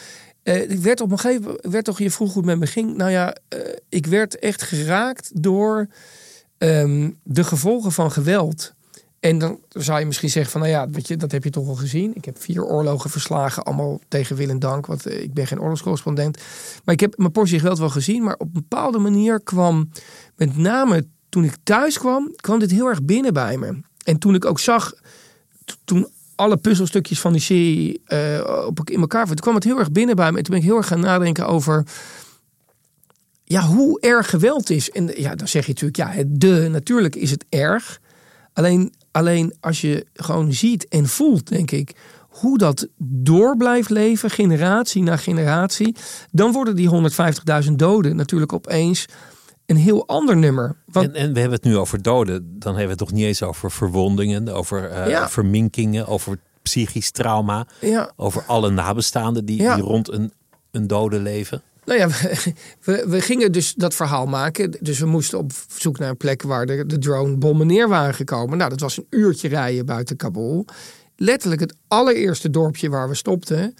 [0.43, 2.67] Eh, ik werd op een gegeven moment, werd toch, je vroeg hoe het met me
[2.67, 2.95] ging.
[2.95, 5.87] Nou ja, eh, ik werd echt geraakt door
[6.57, 8.73] ehm, de gevolgen van geweld.
[9.23, 11.65] En dan zou je misschien zeggen van, nou ja, weet je, dat heb je toch
[11.65, 12.15] wel gezien.
[12.15, 15.61] Ik heb vier oorlogen verslagen, allemaal tegen wil en dank, want eh, ik ben geen
[15.61, 16.37] oorlogscorrespondent.
[16.83, 19.89] Maar ik heb mijn portie geweld wel gezien, maar op een bepaalde manier kwam,
[20.35, 23.81] met name toen ik thuis kwam, kwam dit heel erg binnen bij me.
[24.03, 24.93] En toen ik ook zag,
[25.83, 29.91] toen alle puzzelstukjes van die serie eh, op, in elkaar toen kwam het heel erg
[29.91, 30.37] binnen bij me.
[30.37, 31.85] En toen ben ik heel erg gaan nadenken over
[33.43, 34.91] ja, hoe erg geweld is.
[34.91, 37.99] En ja, dan zeg je natuurlijk, ja, het de, natuurlijk is het erg.
[38.53, 41.95] Alleen, alleen als je gewoon ziet en voelt, denk ik,
[42.29, 45.95] hoe dat door blijft leven, generatie na generatie,
[46.31, 46.89] dan worden die
[47.65, 49.05] 150.000 doden natuurlijk opeens
[49.65, 50.75] een heel ander nummer.
[50.85, 52.59] Want En, en we hebben het nu over doden.
[52.59, 55.29] Dan hebben we het toch niet eens over verwondingen, over eh, Ja.
[55.29, 57.67] verminkingen, over psychisch trauma.
[57.81, 58.11] Ja.
[58.15, 59.75] Over alle nabestaanden die, Ja.
[59.75, 60.33] die rond een,
[60.71, 61.61] een dode leven.
[61.85, 62.07] Nou ja,
[62.85, 64.77] we, we gingen dus dat verhaal maken.
[64.79, 68.57] Dus we moesten op zoek naar een plek waar de, de drone-bommen neer waren gekomen.
[68.57, 70.65] Nou, dat was een uurtje rijden buiten Kabul.
[71.15, 73.75] Letterlijk het allereerste dorpje waar we stopten.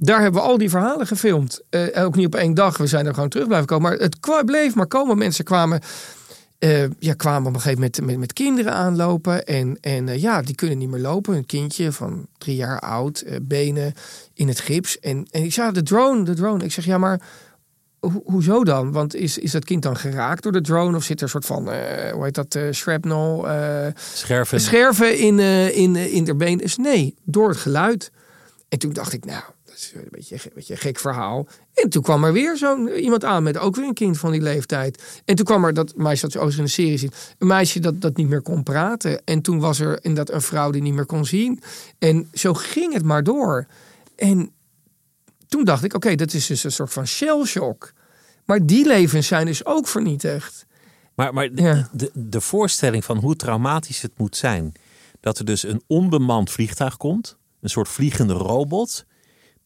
[0.00, 1.60] Daar hebben we al die verhalen gefilmd.
[1.70, 2.76] Eh, ook niet op één dag.
[2.76, 3.90] We zijn er gewoon terug blijven komen.
[3.90, 5.18] Maar het bleef maar komen.
[5.18, 5.80] Mensen kwamen,
[6.58, 9.44] eh, ja, kwamen op een gegeven moment met, met kinderen aanlopen.
[9.44, 11.36] En, en eh, ja, die kunnen niet meer lopen.
[11.36, 13.94] Een kindje van drie jaar oud, benen
[14.34, 14.98] in het gips.
[14.98, 16.64] En, en ik zei, ja, de drone, de drone.
[16.64, 17.20] Ik zeg, ja, maar
[18.00, 18.92] ho- hoezo dan?
[18.92, 20.96] Want is, is dat kind dan geraakt door de drone?
[20.96, 21.62] Of zit er een soort van,
[22.12, 23.46] hoe heet dat, shrapnel,
[24.14, 24.60] Scherven.
[24.60, 25.38] scherven in,
[25.74, 26.58] in, in de been?
[26.58, 28.10] Dus nee, door het geluid.
[28.68, 29.42] En toen dacht ik, nou,
[29.94, 31.48] een beetje, een beetje een gek verhaal.
[31.74, 34.40] En toen kwam er weer zo'n iemand aan met ook weer een kind van die
[34.40, 35.22] leeftijd.
[35.24, 37.12] En toen kwam er dat meisje dat ze ook in de serie zien.
[37.38, 39.24] Een meisje dat, dat niet meer kon praten.
[39.24, 41.60] En toen was er inderdaad een vrouw die niet meer kon zien.
[41.98, 43.66] En zo ging het maar door.
[44.16, 44.50] En
[45.48, 47.92] toen dacht ik, oké, dat is dus een soort van shell shock.
[48.44, 50.66] Maar die levens zijn dus ook vernietigd.
[51.14, 51.88] Maar, maar de, Ja.
[51.92, 54.72] de, de voorstelling van hoe traumatisch het moet zijn.
[55.20, 57.36] Dat er dus een onbemand vliegtuig komt.
[57.60, 59.04] Een soort vliegende robot.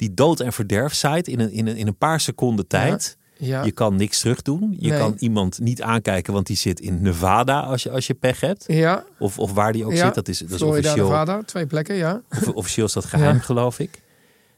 [0.02, 3.16] Die dood en verderf zaait in een, in een, in een paar seconden tijd.
[3.36, 4.76] Ja, Je kan niks terug doen.
[4.78, 4.98] Je Nee.
[4.98, 8.64] kan iemand niet aankijken, want die zit in Nevada als je, als je pech hebt.
[8.66, 10.04] ja, Of, of waar die ook ja.
[10.04, 10.14] zit.
[10.14, 12.22] Dat is, dat is officieel, Nevada, twee plekken, ja.
[12.30, 14.02] of- officieel is dat geheim, geloof ik.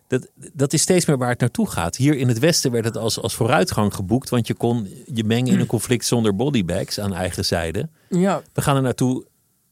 [0.06, 1.96] Dat, dat is steeds meer waar het naartoe gaat.
[1.96, 4.28] Hier in het Westen werd het als, als vooruitgang geboekt.
[4.28, 7.88] Want je kon je mengen in een conflict zonder bodybags aan eigen zijde.
[8.08, 9.24] Ja, We gaan er naartoe.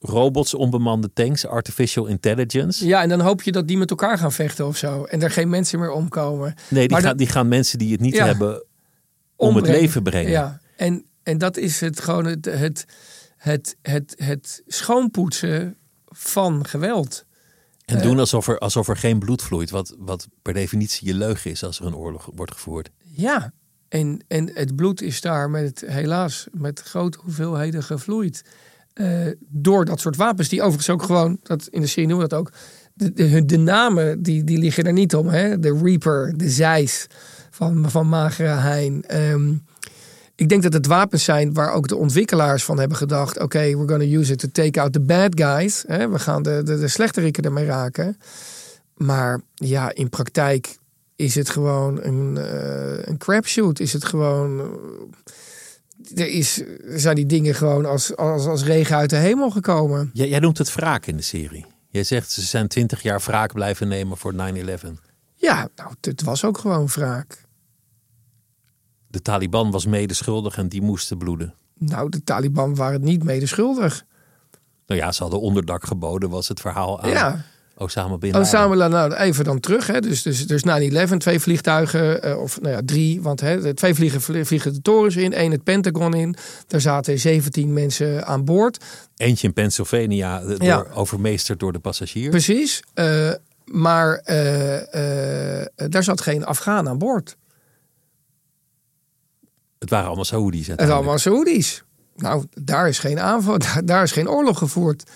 [0.05, 2.87] Robots, onbemande tanks, artificial intelligence.
[2.87, 5.05] Ja, en dan hoop je dat die met elkaar gaan vechten of zo.
[5.05, 6.55] En er geen mensen meer omkomen.
[6.71, 8.27] Nee, die gaan, dat- die gaan mensen die het niet Ja.
[8.27, 8.65] hebben
[9.37, 10.31] om het leven brengen.
[10.31, 12.85] Ja, en, en dat is het gewoon het, het,
[13.37, 17.25] het, het, het schoonpoetsen van geweld.
[17.85, 18.03] En Eh.
[18.03, 19.71] doen alsof er, alsof er geen bloed vloeit.
[19.71, 22.91] Wat, wat per definitie je leugen is als er een oorlog wordt gevoerd.
[23.15, 23.53] Ja,
[23.89, 28.43] en, en het bloed is daar met, helaas met grote hoeveelheden gevloeid.
[28.95, 29.07] Eh,
[29.49, 32.41] door dat soort wapens, die overigens ook gewoon, dat in de serie noemen we dat
[32.41, 32.53] ook,
[32.95, 35.29] de, de, de namen die, die liggen er niet om.
[35.29, 35.59] Hè?
[35.59, 37.07] De Reaper, de Zeis
[37.51, 39.05] van, van Magere Hein.
[39.07, 39.53] Ehm,
[40.35, 43.89] ik denk dat het wapens zijn waar ook de ontwikkelaars van hebben gedacht: oké, we're
[43.89, 45.85] gonna use it to take out the bad guys.
[45.87, 46.09] Hè?
[46.09, 48.19] We gaan de, de, de slechterikken ermee raken.
[48.97, 50.77] Maar ja, in praktijk
[51.17, 53.81] is het gewoon een, eh crapshoot.
[53.81, 54.61] Is het gewoon.
[54.61, 54.67] eh,
[56.15, 60.11] er, is, er zijn die dingen gewoon als, als, als regen uit de hemel gekomen.
[60.13, 61.67] Jij, jij noemt het wraak in de serie.
[61.89, 64.37] Jij zegt ze zijn twintig jaar wraak blijven nemen voor 9-11.
[65.35, 67.45] Ja, nou, het, was ook gewoon wraak.
[69.07, 71.55] De Taliban was medeschuldig en die moesten bloeden.
[71.79, 74.05] Nou, de Taliban waren niet mede schuldig.
[74.87, 77.45] Nou ja, ze hadden onderdak geboden, was het verhaal aan Ja.
[77.77, 78.47] Osama Bin Laden.
[78.47, 79.87] Osama, nou, even dan terug.
[79.87, 80.01] Hè.
[80.01, 80.63] Dus, dus, dus
[81.13, 83.23] 9-11, twee vliegtuigen, eh, of nou ja, drie.
[83.23, 86.35] Want hè, twee vliegen, vlie- vliegen de torens in, één het Pentagon in.
[86.67, 88.85] Daar zaten 17 mensen aan boord.
[89.17, 90.85] Eentje in Pennsylvania, eh, door, Ja.
[90.95, 92.31] overmeesterd door de passagier.
[92.31, 92.83] Precies.
[92.95, 93.31] Eh,
[93.65, 94.23] maar
[95.75, 97.37] daar zat geen Afghaan aan boord.
[99.79, 101.07] Het waren allemaal Saoedi's Het uiteindelijk.
[101.09, 101.83] allemaal Saoedi's.
[102.17, 105.11] Nou, daar is geen aanval, daar, daar is geen oorlog gevoerd.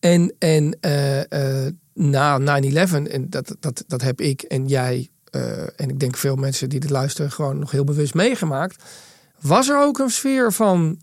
[0.00, 1.66] En, en eh,
[2.08, 2.42] na 9-11,
[3.10, 6.80] en dat, dat, dat heb ik en jij, eh, en ik denk veel mensen die
[6.80, 8.84] dit luisteren, gewoon nog heel bewust meegemaakt.
[9.40, 10.98] Was er ook een sfeer van: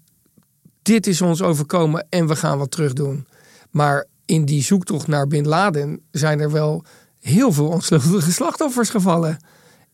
[0.81, 3.27] dit is ons overkomen en we gaan wat terug doen.
[3.71, 6.83] Maar in die zoektocht naar Bin Laden zijn er wel
[7.19, 9.37] heel veel onschuldige slachtoffers gevallen.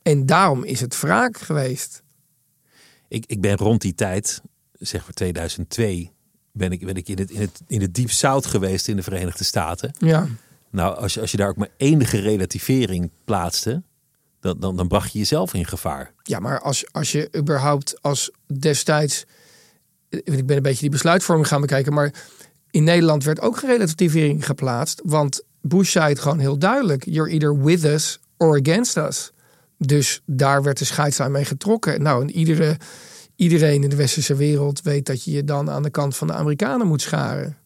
[0.01, 2.01] En daarom is het wraak geweest.
[3.07, 4.41] Ik, ik ben rond die tijd,
[4.79, 6.11] zeg maar 2002,
[6.51, 9.03] ben ik, ben ik in, het, in, het, in het diep zout geweest in de
[9.03, 9.91] Verenigde Staten.
[9.97, 10.27] Ja.
[10.73, 13.83] Nou, als je, als je daar ook maar enige relativering plaatste,
[14.39, 16.13] dan, dan, dan bracht je jezelf in gevaar.
[16.23, 19.25] Ja, maar als, als je überhaupt als destijds...
[20.09, 21.93] Ik ben een beetje die besluitvorming gaan bekijken.
[21.93, 22.13] Maar
[22.71, 25.01] in Nederland werd ook relativering geplaatst.
[25.03, 27.05] Want Bush zei het gewoon heel duidelijk.
[27.05, 29.31] You're either with us or against us.
[29.77, 32.01] Dus daar werd de scheidslijn mee getrokken.
[32.01, 32.77] Nou, en iedere,
[33.35, 36.33] iedereen in de westerse wereld weet dat je je dan aan de kant van de
[36.33, 37.57] Amerikanen moet scharen.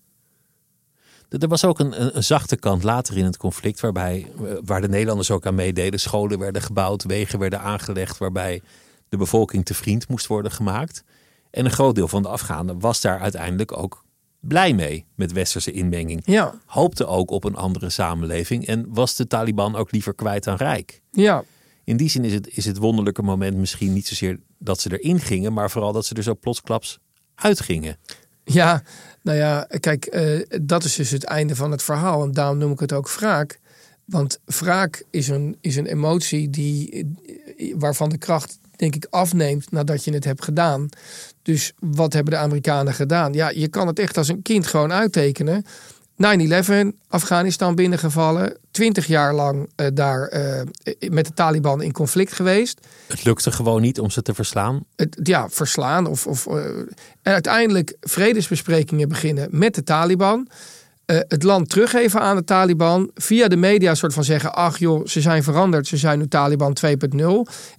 [1.30, 4.82] Er was ook een, een, een zachte kant later in het conflict, waarbij, eh, waar
[4.82, 6.00] de Nederlanders ook aan meededen.
[6.00, 8.62] Scholen werden gebouwd, wegen werden aangelegd, waarbij
[9.10, 11.04] de bevolking te vriend moest worden gemaakt.
[11.52, 14.06] En een groot deel van de Afghanen was daar uiteindelijk ook
[14.40, 16.22] blij mee met westerse inmenging.
[16.26, 20.56] Ja, Hoopte ook op een andere samenleving en was de Taliban ook liever kwijt dan
[20.56, 21.02] rijk.
[21.12, 21.44] ja.
[21.84, 25.20] In die zin is het, is het wonderlijke moment misschien niet zozeer dat ze erin
[25.20, 27.00] gingen, maar vooral dat ze er zo plotsklaps
[27.36, 27.98] uitgingen.
[28.44, 28.84] Ja,
[29.28, 32.24] nou ja, kijk, eh, dat is dus het einde van het verhaal.
[32.24, 33.60] En daarom noem ik het ook wraak.
[34.06, 37.06] Want wraak is een, is een emotie die,
[37.76, 40.90] waarvan de kracht, denk ik, afneemt nadat je het hebt gedaan.
[41.42, 43.34] Dus wat hebben de Amerikanen gedaan?
[43.34, 45.66] Ja, je kan het echt als een kind gewoon uittekenen.
[46.17, 46.23] 9-11,
[47.08, 48.58] Afghanistan binnengevallen.
[48.71, 50.62] Twintig jaar lang uh, daar uh,
[51.10, 52.80] met de Taliban in conflict geweest.
[53.08, 54.84] Het lukte gewoon niet om ze te verslaan?
[54.95, 56.08] Het, ja, verslaan.
[56.08, 56.65] Of, of, uh,
[57.21, 60.47] en uiteindelijk vredesbesprekingen beginnen met de Taliban.
[61.06, 63.12] het land teruggeven aan de Taliban.
[63.15, 65.88] Via de media soort van zeggen, ach joh, ze zijn veranderd.
[65.88, 67.25] Ze zijn nu Taliban 2.0.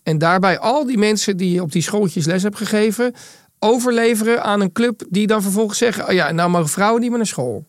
[0.03, 3.15] En daarbij al die mensen die je op die schooltjes les hebt gegeven...
[3.59, 6.07] overleveren aan een club die dan vervolgens zeggen...
[6.09, 7.65] Oh ja, nou mogen vrouwen niet meer naar school.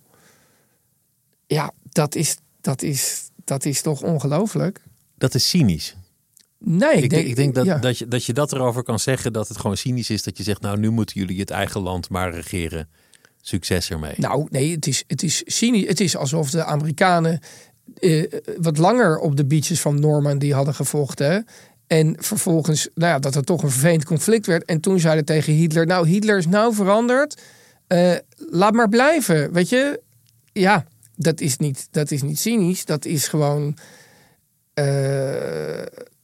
[1.49, 4.81] Ja, dat is, dat is, dat is toch ongelooflijk?
[5.17, 5.95] Dat is cynisch.
[6.57, 9.47] Nee, ik, denk, ik denk dat, dat, je, dat je dat erover kan zeggen dat
[9.47, 10.23] het gewoon cynisch is.
[10.23, 12.89] Dat je zegt, nou nu moeten jullie het eigen land maar regeren.
[13.41, 14.13] Succes ermee.
[14.17, 15.87] Nou nee, het is, het is cynisch.
[15.87, 17.39] Het is alsof de Amerikanen
[17.99, 18.23] eh,
[18.61, 21.45] wat langer op de beaches van Normandy hadden gevochten.
[21.87, 24.65] En vervolgens, nou ja, dat er toch een vervelend conflict werd.
[24.65, 27.41] En toen zeiden tegen Hitler, nou Hitler is nou veranderd.
[27.87, 30.01] Uh, laat maar blijven, weet je.
[30.51, 30.85] Ja,
[31.21, 32.85] dat is niet, dat is niet cynisch.
[32.85, 33.77] Dat is gewoon
[34.73, 35.81] uh,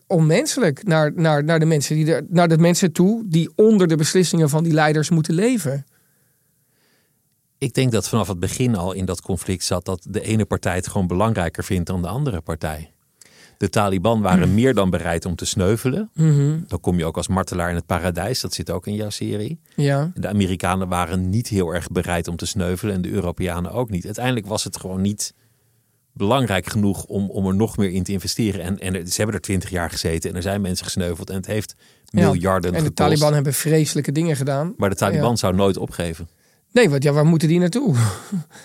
[0.07, 4.49] onmenselijk naar, naar, naar, de mensen die naar de mensen toe die onder de beslissingen
[4.49, 5.85] van die leiders moeten leven.
[7.57, 10.75] Ik denk dat vanaf het begin al in dat conflict zat dat de ene partij
[10.75, 12.93] het gewoon belangrijker vindt dan de andere partij.
[13.65, 16.09] De Taliban waren meer dan bereid om te sneuvelen.
[16.13, 16.59] Mhm.
[16.67, 18.41] Dan kom je ook als martelaar in het paradijs.
[18.41, 19.59] Dat zit ook in jouw serie.
[19.75, 20.11] Ja.
[20.15, 22.95] De Amerikanen waren niet heel erg bereid om te sneuvelen.
[22.95, 24.05] En de Europeanen ook niet.
[24.05, 25.33] Uiteindelijk was het gewoon niet
[26.13, 28.61] belangrijk genoeg om, om er nog meer in te investeren.
[28.61, 31.29] En, en ze hebben er twintig jaar gezeten en er zijn mensen gesneuveld.
[31.29, 31.75] En het heeft
[32.09, 32.77] miljarden ja.
[32.77, 34.73] En de Taliban hebben vreselijke dingen gedaan.
[34.77, 36.27] Maar de Taliban zou nooit opgeven.
[36.75, 37.95] Nee, want ja, waar moeten die naartoe?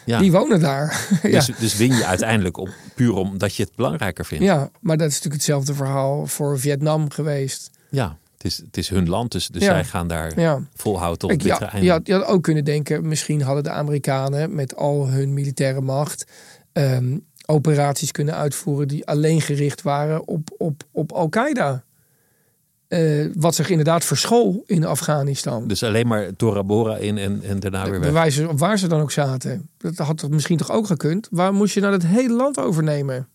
[0.05, 0.19] Ja.
[0.19, 1.09] Die wonen daar.
[1.23, 4.45] Dus, dus win je uiteindelijk op, puur omdat je het belangrijker vindt.
[4.45, 7.71] Ja, maar dat is natuurlijk hetzelfde verhaal voor Vietnam geweest.
[7.91, 10.61] Ja, het is, het is hun land, dus, dus zij gaan daar ja.
[10.75, 14.77] volhouden tot het bittere ja, Je, had, ook kunnen denken, misschien hadden de Amerikanen met
[14.77, 16.27] al hun militaire macht...
[16.73, 21.85] Ehm, operaties kunnen uitvoeren die alleen gericht waren op, op, op Al-Qaeda.
[22.93, 25.69] Uh, wat zich inderdaad verschool in Afghanistan.
[25.69, 28.09] Dus alleen maar Tora Bora in en, en daarna weer weg.
[28.09, 29.69] Bewijzen op waar ze dan ook zaten.
[29.79, 31.29] Dat had misschien toch ook gekund.
[31.31, 33.29] Waar moest je nou het hele land overnemen?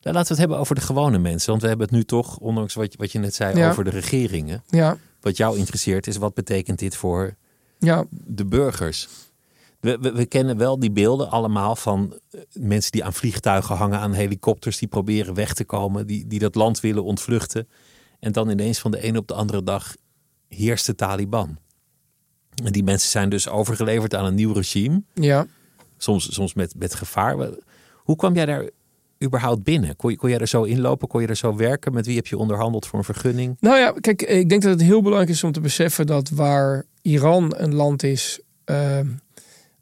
[0.00, 1.50] Nou, laten we het hebben over de gewone mensen.
[1.50, 4.62] Want we hebben het nu toch, ondanks wat, wat je net zei, over de regeringen.
[4.66, 4.96] Ja.
[5.20, 7.34] Wat jou interesseert is, wat betekent dit voor
[7.78, 8.04] ja.
[8.10, 9.08] de burgers?
[9.80, 13.98] We, we, we, kennen wel die beelden allemaal van eh, mensen die aan vliegtuigen hangen,
[13.98, 17.68] aan helikopters, die proberen weg te komen, die, die dat land willen ontvluchten.
[18.20, 19.94] En dan ineens van de ene op de andere dag
[20.48, 21.58] heerst de Taliban.
[22.64, 25.02] En die mensen zijn dus overgeleverd aan een nieuw regime.
[25.14, 25.46] Ja.
[25.96, 27.50] Soms, soms met, met gevaar.
[27.94, 28.68] Hoe kwam jij daar
[29.24, 29.96] überhaupt binnen?
[29.96, 31.08] Kon, je, kon jij er zo inlopen?
[31.08, 31.92] Kon je er zo werken?
[31.92, 33.56] Met wie heb je onderhandeld voor een vergunning?
[33.60, 36.84] Nou ja, kijk, ik denk dat het heel belangrijk is om te beseffen dat waar
[37.02, 38.40] Iran een land is.
[38.66, 39.00] Uh,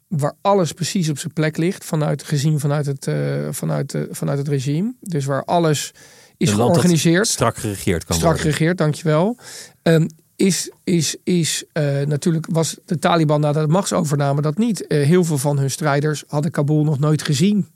[0.07, 4.37] waar alles precies op zijn plek ligt, vanuit, gezien vanuit het, uh, vanuit, uh, vanuit
[4.37, 4.93] het regime.
[4.99, 5.93] Dus waar alles
[6.37, 7.27] is georganiseerd.
[7.27, 8.51] Strak geregeerd kan strak worden.
[8.51, 9.37] geregeerd, dankjewel.
[9.83, 14.85] Um, is, is, is uh, natuurlijk was de Taliban na de machtsovername dat niet.
[14.87, 17.67] Uh, heel veel van hun strijders hadden Kabul nog nooit gezien.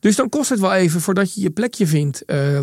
[0.00, 2.22] Dus dan kost het wel even voordat je je plekje vindt.
[2.26, 2.60] Uh,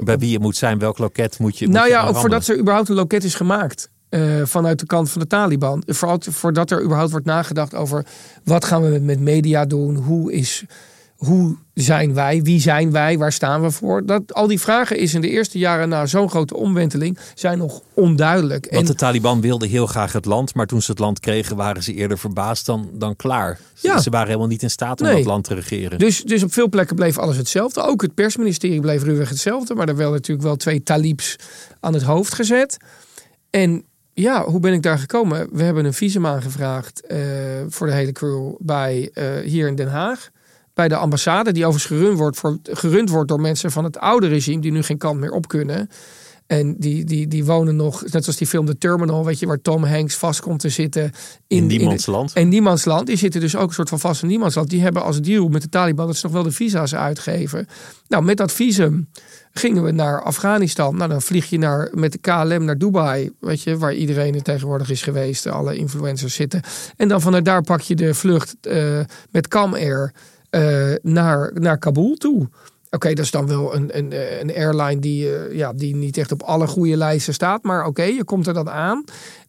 [0.00, 1.64] Bij wie je moet zijn, welk loket moet je.
[1.64, 3.90] Moet nou je ja, ook voordat er überhaupt een loket is gemaakt.
[4.10, 5.82] Uh, vanuit de kant van de Taliban.
[5.86, 8.06] Vooral voordat er überhaupt wordt nagedacht over
[8.44, 9.96] wat gaan we met, met media doen.
[9.96, 10.64] Hoe is
[11.18, 12.42] hoe zijn wij?
[12.42, 13.18] Wie zijn wij?
[13.18, 14.06] Waar staan we voor?
[14.06, 17.82] Dat, al die vragen is in de eerste jaren na zo'n grote omwenteling zijn nog
[17.94, 18.68] onduidelijk.
[18.70, 21.82] Want de Taliban wilden heel graag het land, maar toen ze het land kregen waren
[21.82, 23.58] ze eerder verbaasd dan, dan klaar.
[23.74, 24.00] Ja.
[24.00, 25.16] Ze waren helemaal niet in staat om nee.
[25.16, 25.98] dat land te regeren.
[25.98, 27.82] Dus, dus op veel plekken bleef alles hetzelfde.
[27.82, 31.36] Ook het persministerie bleef ruwweg hetzelfde, maar er werden natuurlijk wel twee talibs
[31.80, 32.76] aan het hoofd gezet.
[33.50, 35.48] En ja, hoe ben ik daar gekomen?
[35.52, 37.18] We hebben een visum aangevraagd uh,
[37.68, 40.30] voor de hele crew bij uh, hier in Den Haag
[40.78, 44.28] bij de ambassade, die overigens gerund wordt, voor, gerund wordt door mensen van het oude
[44.28, 45.88] regime, die nu geen kant meer op kunnen.
[46.46, 49.60] En die, die, die wonen nog, net zoals die film The Terminal, weet je, waar
[49.60, 51.02] Tom Hanks vast komt te zitten.
[51.02, 51.12] In,
[51.46, 52.34] in niemands in land.
[52.34, 53.06] In niemands land.
[53.06, 54.70] Die zitten dus ook een soort van vast in niemands land.
[54.70, 57.66] Die hebben als deal met de Taliban dat ze nog wel de visa's uitgeven.
[58.08, 59.08] Nou, met dat visum
[59.52, 60.96] gingen we naar Afghanistan.
[60.96, 64.90] Nou, dan vlieg je naar, met de KLM naar Dubai, weet je, waar iedereen tegenwoordig
[64.90, 65.46] is geweest.
[65.46, 66.62] Alle influencers zitten.
[66.96, 70.12] En dan vanuit daar pak je de vlucht uh, met Cam Air
[70.50, 72.48] uh, naar, naar Kabul toe.
[72.90, 76.32] Oké, dat is dan wel een, een, een airline die, uh, ja, die niet echt
[76.32, 77.62] op alle goede lijsten staat.
[77.62, 79.04] Maar oké, je komt er dan aan.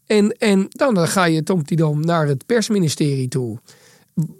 [0.06, 3.58] En, en dan, dan ga je Tom Tidom naar het persministerie toe.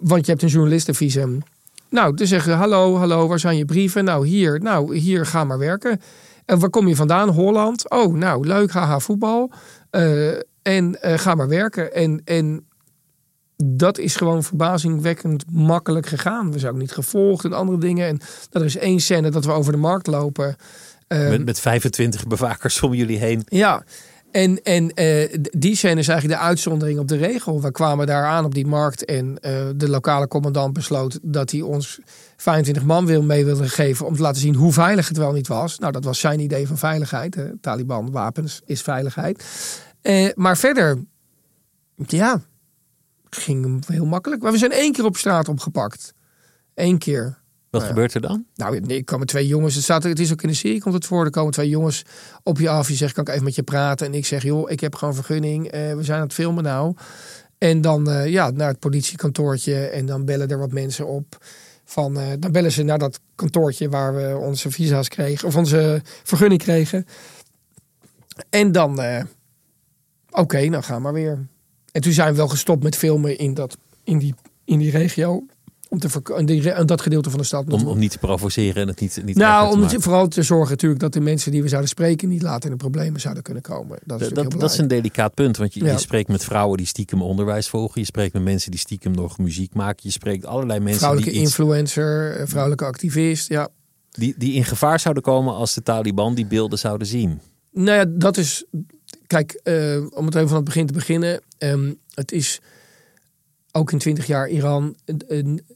[0.00, 1.42] Want je hebt een journalistenvisum.
[1.88, 4.04] Nou, te zeggen, hallo, hallo, waar zijn je brieven?
[4.04, 6.00] Nou, hier, nou, hier, ga maar werken.
[6.44, 7.28] En waar kom je vandaan?
[7.28, 7.90] Holland.
[7.90, 9.50] Oh, nou, leuk, haha, voetbal.
[10.62, 11.94] En ga maar werken.
[11.94, 12.64] En, en
[13.64, 16.52] dat is gewoon verbazingwekkend makkelijk gegaan.
[16.52, 18.08] We zijn ook niet gevolgd en andere dingen.
[18.08, 18.20] En
[18.50, 20.56] dat er is één scène dat we over de markt lopen.
[21.08, 23.42] met, ehm, met 25 bewakers om jullie heen.
[23.48, 23.84] Ja,
[24.30, 27.62] en, en uh, die scène is eigenlijk de uitzondering op de regel.
[27.62, 31.60] We kwamen daar aan op die markt en uh, de lokale commandant besloot dat hij
[31.60, 31.98] ons
[32.36, 35.48] 25 man wil mee wilde geven om te laten zien hoe veilig het wel niet
[35.48, 35.78] was.
[35.78, 37.34] Nou, dat was zijn idee van veiligheid.
[37.34, 37.58] Hè.
[37.60, 39.44] Taliban wapens is veiligheid.
[40.02, 40.98] Uh, maar verder,
[42.06, 42.40] ja,
[43.30, 44.42] ging heel makkelijk.
[44.42, 46.14] Maar we zijn één keer op straat opgepakt.
[46.74, 47.38] Eén keer.
[47.70, 48.44] Wat gebeurt er dan?
[48.54, 49.74] Nou, nee, komen twee jongens.
[49.74, 51.24] Het, staat, het is ook in de serie, komt het voor.
[51.24, 52.02] Er komen twee jongens
[52.42, 52.88] op je af.
[52.88, 54.06] Je zegt, kan ik even met je praten?
[54.06, 55.64] En ik zeg, joh, ik heb gewoon vergunning.
[55.64, 56.94] Uh, we zijn aan het filmen nou.
[57.58, 59.86] En dan uh, ja, naar het politiekantoortje.
[59.86, 61.44] En dan bellen er wat mensen op.
[61.84, 65.48] Van, uh, dan bellen ze naar dat kantoortje waar we onze visa's kregen.
[65.48, 67.06] Of onze vergunning kregen.
[68.50, 69.26] En dan, oké,
[70.30, 71.48] okay, nou gaan maar weer.
[71.92, 75.44] En toen zijn we wel gestopt met filmen in, dat, in, die, in die regio.
[75.88, 77.72] Om te die, dat gedeelte van de stad.
[77.72, 81.00] Om, om niet te provoceren en het niet, niet Nou, om vooral te zorgen natuurlijk
[81.00, 83.98] dat de mensen die we zouden spreken niet later in de problemen zouden kunnen komen.
[84.04, 85.56] Dat is, dat, dat is een delicaat punt.
[85.56, 88.00] Want je, je, spreekt met vrouwen die stiekem onderwijs volgen.
[88.00, 90.00] Je spreekt met mensen die stiekem nog muziek maken.
[90.02, 90.98] Je spreekt allerlei mensen.
[90.98, 93.48] Vrouwelijke die influencer, eh, vrouwelijke activist.
[93.48, 93.68] Ja.
[94.10, 97.40] Die, die in gevaar zouden komen als de Taliban die beelden zouden zien.
[97.72, 98.64] Nou ja, dat is.
[99.30, 101.40] Kijk, uh, om het even van het begin te beginnen.
[101.58, 102.60] Um, het is
[103.72, 104.96] ook in 20 jaar Iran.
[105.04, 105.66] Een,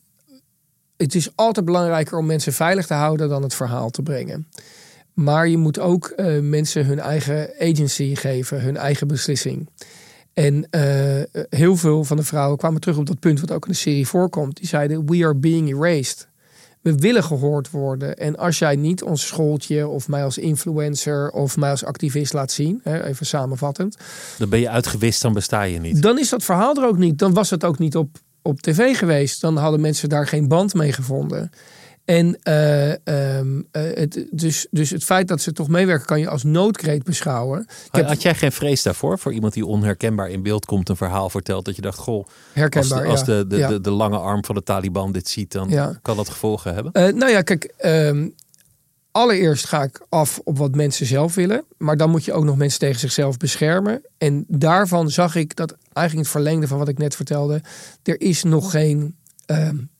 [0.96, 4.48] het is altijd belangrijker om mensen veilig te houden dan het verhaal te brengen.
[5.12, 9.68] Maar je moet ook uh, mensen hun eigen agency geven, hun eigen beslissing.
[10.32, 10.68] En
[11.48, 14.06] heel veel van de vrouwen kwamen terug op dat punt wat ook in de serie
[14.06, 14.56] voorkomt.
[14.56, 16.28] Die zeiden: We are being erased
[16.84, 18.16] we willen gehoord worden.
[18.16, 22.50] En als jij niet ons schooltje of mij als influencer of mij als activist laat
[22.50, 23.96] zien, hè, even samenvattend.
[24.38, 26.02] Dan ben je uitgewist, dan besta je niet.
[26.02, 27.18] Dan is dat verhaal er ook niet.
[27.18, 29.40] Dan was het ook niet op, op tv geweest.
[29.40, 31.50] Dan hadden mensen daar geen band mee gevonden.
[32.04, 32.90] En uh,
[33.38, 37.02] um, uh, het, dus, dus het feit dat ze toch meewerken kan je als noodkreet
[37.02, 37.66] beschouwen.
[37.88, 39.18] Had, had jij geen vrees daarvoor?
[39.18, 43.06] Voor iemand die onherkenbaar in beeld komt, een verhaal vertelt dat je dacht, goh, herkenbaar,
[43.06, 43.68] als, de, als de, de, ja.
[43.68, 45.98] de, de, lange arm van de Taliban dit ziet, dan ja.
[46.02, 46.92] kan dat gevolgen hebben?
[46.96, 48.34] Uh, nou ja, kijk, um,
[49.10, 51.64] allereerst ga ik af op wat mensen zelf willen.
[51.76, 54.02] Maar dan moet je ook nog mensen tegen zichzelf beschermen.
[54.18, 57.62] En daarvan zag ik dat eigenlijk het verlengde van wat ik net vertelde,
[58.02, 59.16] er is nog geen...
[59.46, 59.92] Um,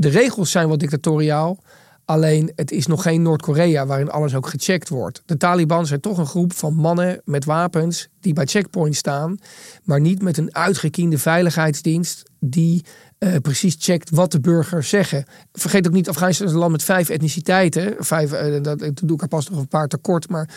[0.00, 1.58] de regels zijn wat dictatoriaal.
[2.04, 5.22] Alleen het is nog geen Noord-Korea waarin alles ook gecheckt wordt.
[5.26, 9.38] De Taliban zijn toch een groep van mannen met wapens die bij checkpoints staan,
[9.84, 12.84] maar niet met een uitgekiende veiligheidsdienst die
[13.18, 15.24] uh, precies checkt wat de burgers zeggen.
[15.52, 17.94] Vergeet ook niet, Afghanistan is een land met vijf etniciteiten.
[17.98, 20.48] Vijf, uh, dat, doe ik er pas nog een paar tekort, maar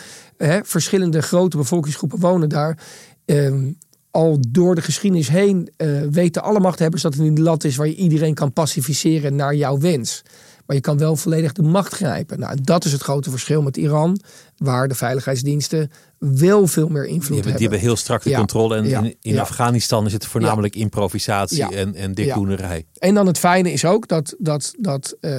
[0.62, 2.78] verschillende grote bevolkingsgroepen wonen daar.
[3.24, 3.72] Ehm,
[4.14, 7.86] al door de geschiedenis heen uh, weten alle machthebbers dat het een land is waar
[7.86, 10.22] je iedereen kan pacificeren naar jouw wens.
[10.66, 12.38] Maar je kan wel volledig de macht grijpen.
[12.38, 14.20] Nou, dat is het grote verschil met Iran,
[14.56, 17.52] waar de veiligheidsdiensten wel veel meer invloed die hebben.
[17.52, 18.38] Die hebben heel strak de ja.
[18.38, 18.76] controle.
[18.76, 18.98] En ja.
[18.98, 19.40] in, in ja.
[19.40, 22.86] Afghanistan is het voornamelijk improvisatie en, en dikdoenerij.
[22.98, 25.30] En dan het fijne is ook dat, dat, dat uh,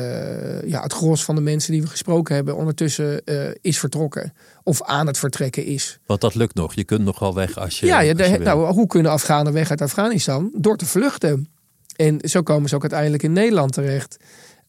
[0.67, 4.33] ja, het gros van de mensen die we gesproken hebben ondertussen uh, is vertrokken.
[4.63, 5.99] Of aan het vertrekken is.
[6.05, 6.73] Want dat lukt nog.
[6.73, 7.85] Je kunt nog wel weg als je.
[7.85, 10.51] Ja, de, je nou, hoe kunnen Afghanen weg uit Afghanistan?
[10.57, 11.49] Door te vluchten.
[11.95, 14.17] En zo komen ze ook uiteindelijk in Nederland terecht.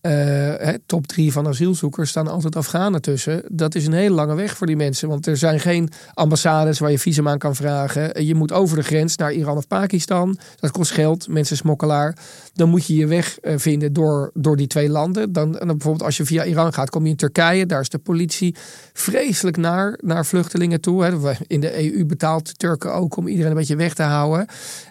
[0.07, 3.43] Uh, top drie van asielzoekers staan altijd Afghanen tussen.
[3.49, 5.09] Dat is een hele lange weg voor die mensen.
[5.09, 8.25] Want er zijn geen ambassades waar je visum aan kan vragen.
[8.25, 10.39] Je moet over de grens naar Iran of Pakistan.
[10.61, 12.17] Dat kost geld, mensen smokkelaar.
[12.55, 15.33] Dan moet je je weg uh, vinden door, door die twee landen.
[15.33, 17.67] Dan, dan bijvoorbeeld als je via Iran gaat, kom je in Turkije.
[17.67, 18.55] Daar is de politie
[18.93, 21.37] vreselijk naar, naar vluchtelingen toe.
[21.47, 24.47] In de EU betaalt de Turken ook om iedereen een beetje weg te houden.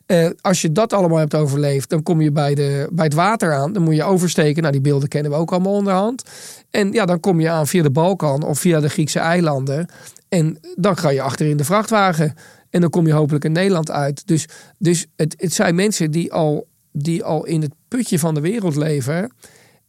[0.08, 3.54] Uh, als je dat allemaal hebt overleefd, dan kom je bij, de, bij het water
[3.54, 3.74] aan.
[3.74, 4.62] Dan moet je oversteken.
[4.62, 6.24] Nou, die beelden kennen we ook allemaal onderhand.
[6.70, 9.90] En ja, dan kom je aan via de Balkan of via de Griekse eilanden.
[10.30, 12.34] En dan ga je achter in de vrachtwagen.
[12.70, 14.28] En dan kom je hopelijk in Nederland uit.
[14.28, 14.46] Dus,
[14.78, 18.76] dus het, het zijn mensen die al, die al in het putje van de wereld
[18.76, 19.32] leven.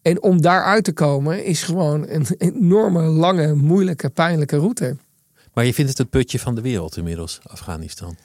[0.02, 4.96] En om daaruit te komen is gewoon een enorme, lange, moeilijke, pijnlijke route.
[5.52, 8.16] Maar je vindt het het putje van de wereld inmiddels, Afghanistan?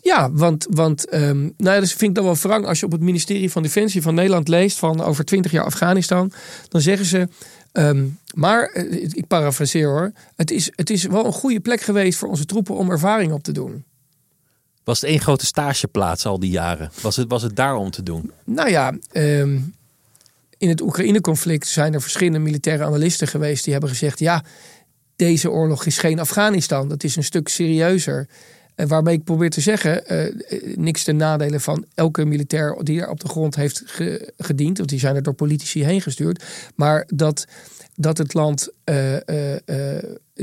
[0.00, 2.92] Ja, want, want um, nou ja, dus vind ik dan wel wrang als je op
[2.92, 6.32] het ministerie van Defensie van Nederland leest van over 20 jaar Afghanistan.
[6.68, 7.28] Dan zeggen ze,
[7.72, 12.18] um, maar eh, ik parafraseer hoor, het is, het is wel een goede plek geweest
[12.18, 13.84] voor onze troepen om ervaring op te doen.
[14.84, 16.90] Was het één grote stageplaats al die jaren?
[17.00, 18.32] Was het, was het daar om te doen?
[18.44, 19.74] Nou ja, um,
[20.58, 24.44] in het Oekraïne-conflict zijn er verschillende militaire analisten geweest die hebben gezegd: ja,
[25.16, 26.88] deze oorlog is geen Afghanistan.
[26.88, 28.28] Dat is een stuk serieuzer.
[28.78, 33.08] En waarmee ik probeer te zeggen, uh, niks ten nadele van elke militair die er
[33.08, 33.82] op de grond heeft
[34.36, 36.44] gediend, of die zijn er door politici heen gestuurd.
[36.74, 37.46] Maar dat,
[37.94, 39.16] dat het land, uh,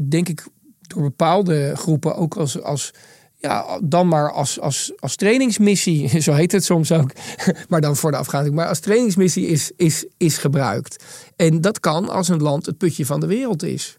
[0.07, 0.47] denk ik,
[0.81, 2.93] door bepaalde groepen ook als, als
[3.35, 7.11] ja, dan maar als, als, als trainingsmissie, zo heet het soms ook,
[7.69, 11.03] maar dan voor de Afghanen, maar als trainingsmissie is, is, is gebruikt.
[11.35, 13.97] En dat kan als een land het putje van de wereld is.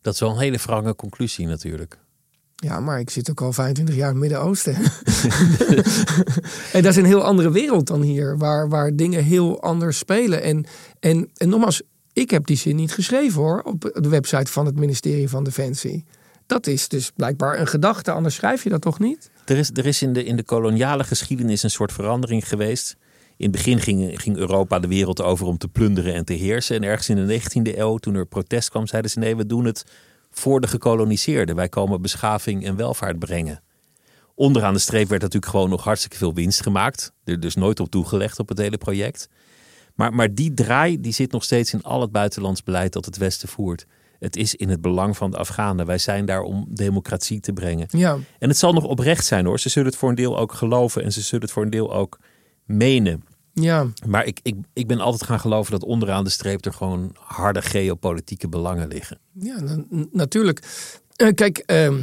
[0.00, 2.02] Dat is wel een hele frange conclusie natuurlijk.
[2.56, 4.74] Ja, maar ik zit ook al 25 jaar in het Midden-Oosten.
[6.76, 10.42] en dat is een heel andere wereld dan hier, waar, waar dingen heel anders spelen.
[10.42, 10.66] En,
[11.00, 11.82] en, en nogmaals,
[12.12, 16.04] ik heb die zin niet geschreven hoor, op de website van het ministerie van Defensie.
[16.46, 19.30] Dat is dus blijkbaar een gedachte, anders schrijf je dat toch niet?
[19.44, 22.96] Er is, er is in, de, in de koloniale geschiedenis een soort verandering geweest.
[23.36, 26.76] In het begin ging, ging Europa de wereld over om te plunderen en te heersen.
[26.76, 29.64] En ergens in de 19e eeuw, toen er protest kwam, zeiden ze nee, we doen
[29.64, 29.84] het
[30.38, 31.56] voor de gekoloniseerden.
[31.56, 33.62] Wij komen beschaving en welvaart brengen.
[34.34, 37.12] Onderaan de streep werd natuurlijk gewoon nog hartstikke veel winst gemaakt.
[37.24, 39.28] Er dus nooit op toegelegd op het hele project.
[39.94, 43.16] Maar, maar die draai die zit nog steeds in al het buitenlands beleid dat het
[43.16, 43.86] Westen voert.
[44.18, 45.86] Het is in het belang van de Afghanen.
[45.86, 47.86] Wij zijn daar om democratie te brengen.
[47.90, 48.18] Ja.
[48.38, 49.60] En het zal nog oprecht zijn hoor.
[49.60, 51.94] Ze zullen het voor een deel ook geloven en ze zullen het voor een deel
[51.94, 52.18] ook
[52.64, 53.24] menen.
[53.54, 53.86] Ja.
[54.06, 57.62] Maar ik, ik, ik ben altijd gaan geloven dat onderaan de streep er gewoon harde
[57.62, 59.18] geopolitieke belangen liggen.
[59.32, 59.56] Ja,
[60.10, 60.62] natuurlijk.
[61.16, 61.94] Uh, kijk, uh,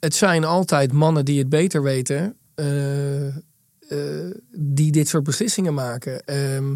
[0.00, 2.66] het zijn altijd mannen die het beter weten, uh,
[4.52, 6.24] die dit soort beslissingen maken.
[6.24, 6.70] Ehm,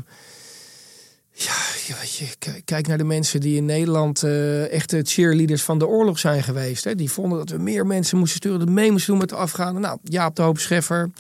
[1.33, 1.55] ja,
[2.19, 4.23] je, kijk naar de mensen die in Nederland
[4.71, 6.85] echte cheerleaders van de oorlog zijn geweest.
[6.85, 6.95] Hè.
[6.95, 9.81] Die vonden dat we meer mensen moesten sturen, dat mee moesten doen met de Afghanen.
[9.81, 11.11] Nou, Jaap de Hoop Scheffer,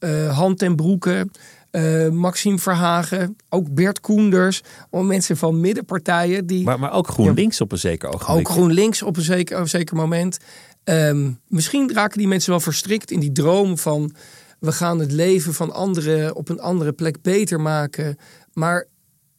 [0.00, 1.28] uh, Han ten Broeke,
[1.76, 4.62] uh, Maxime Verhagen, ook Bert Koenders.
[4.90, 6.46] Mensen van middenpartijen.
[6.46, 8.48] Die, maar, maar ook GroenLinks op een zeker ogenblik.
[8.48, 10.38] Ook GroenLinks op een zeker, een zeker moment.
[10.84, 14.14] Um, misschien raken die mensen wel verstrikt in die droom van...
[14.58, 18.16] we gaan het leven van anderen op een andere plek beter maken.
[18.52, 18.86] Maar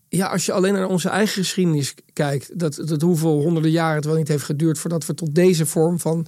[0.09, 4.05] ja, als je alleen naar onze eigen geschiedenis kijkt, dat, dat hoeveel honderden jaren het
[4.05, 6.27] wel niet heeft geduurd voordat we tot deze vorm van,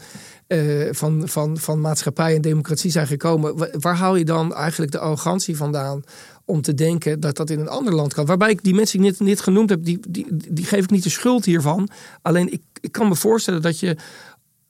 [0.49, 3.79] uh, van, van, van maatschappij en democratie zijn gekomen.
[3.79, 6.03] Waar haal je dan eigenlijk de arrogantie vandaan
[6.45, 8.25] om te denken dat dat in een ander land kan?
[8.25, 11.03] Waarbij ik die mensen die ik net, genoemd heb, die, die, die geef ik niet
[11.03, 11.89] de schuld hiervan.
[12.21, 13.97] Alleen ik, ik kan me voorstellen dat je,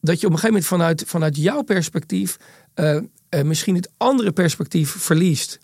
[0.01, 2.37] dat je op een gegeven moment vanuit, vanuit jouw perspectief
[2.75, 5.59] uh, uh, misschien het andere perspectief verliest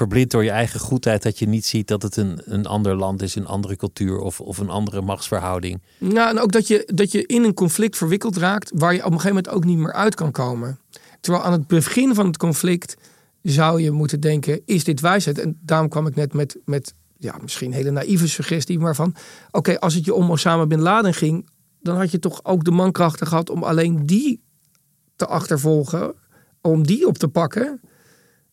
[0.00, 3.22] verblind door je eigen goedheid dat je niet ziet dat het een, een ander land
[3.22, 5.82] is, een andere cultuur of, of een andere machtsverhouding.
[5.98, 9.04] Nou, en ook dat je, dat je in een conflict verwikkeld raakt waar je op
[9.04, 10.78] een gegeven moment ook niet meer uit kan komen.
[11.20, 12.96] Terwijl aan het begin van het conflict
[13.42, 15.38] zou je moeten denken, is dit wijsheid?
[15.38, 19.14] En daarom kwam ik net met, met ja, misschien een hele naïeve suggestie, maar van,
[19.50, 21.48] oké, als het je om Osama Bin Laden ging,
[21.80, 24.42] dan had je toch ook de mankrachten gehad om alleen die
[25.16, 26.14] te achtervolgen,
[26.60, 27.80] om die op te pakken.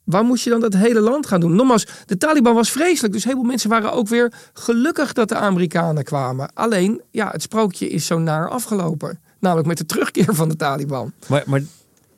[0.07, 1.55] Waar moest je dan dat hele land gaan doen?
[1.55, 3.13] Nogmaals, de Taliban was vreselijk.
[3.13, 6.49] Dus heel veel mensen waren ook weer gelukkig dat de Amerikanen kwamen.
[6.53, 9.19] Alleen, ja, het sprookje is zo naar afgelopen.
[9.39, 11.13] Namelijk met de terugkeer van de Taliban.
[11.27, 11.61] Maar, maar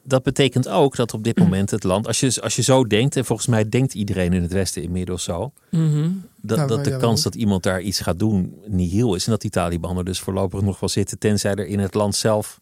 [0.04, 3.16] dat betekent ook dat op dit moment het land, als je, als je zo denkt,
[3.16, 6.10] en volgens mij denkt iedereen in het Westen inmiddels zo, mhm.
[6.42, 9.26] dat, dat de kans dat iemand daar iets gaat doen niet heel is.
[9.26, 12.16] En dat die Taliban er dus voorlopig nog wel zitten, tenzij er in het land
[12.16, 12.60] zelf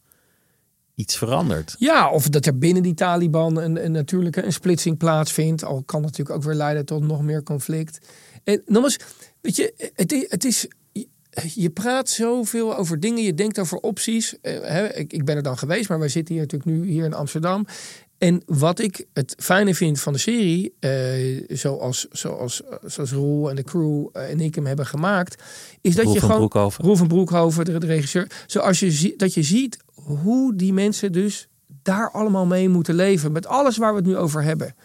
[0.98, 1.76] iets verandert.
[1.80, 5.64] Ja, of dat er binnen die Taliban een, een natuurlijke een splitsing plaatsvindt.
[5.64, 8.00] Al kan natuurlijk ook weer leiden tot nog meer conflict.
[8.44, 9.00] En nogmaals,
[9.42, 10.68] weet je, het, het is
[11.56, 14.36] je praat zoveel over dingen, je denkt over opties.
[14.42, 17.66] Uh, ik, ben er dan geweest, maar wij zitten hier natuurlijk nu hier in Amsterdam.
[18.18, 23.56] En wat ik het fijne vind van de serie, uh, zoals, zoals, zoals Roel en
[23.56, 25.44] de crew uh, en ik hem hebben gemaakt,
[25.82, 26.38] is dat je gewoon.
[26.38, 26.84] Broekhoven.
[26.84, 28.32] Roel van Broekhoven, de, de regisseur.
[28.48, 29.78] Zoals je dat je ziet
[30.08, 31.48] hoe die mensen dus
[31.82, 33.32] daar allemaal mee moeten leven.
[33.32, 34.76] Met alles waar we het nu over hebben.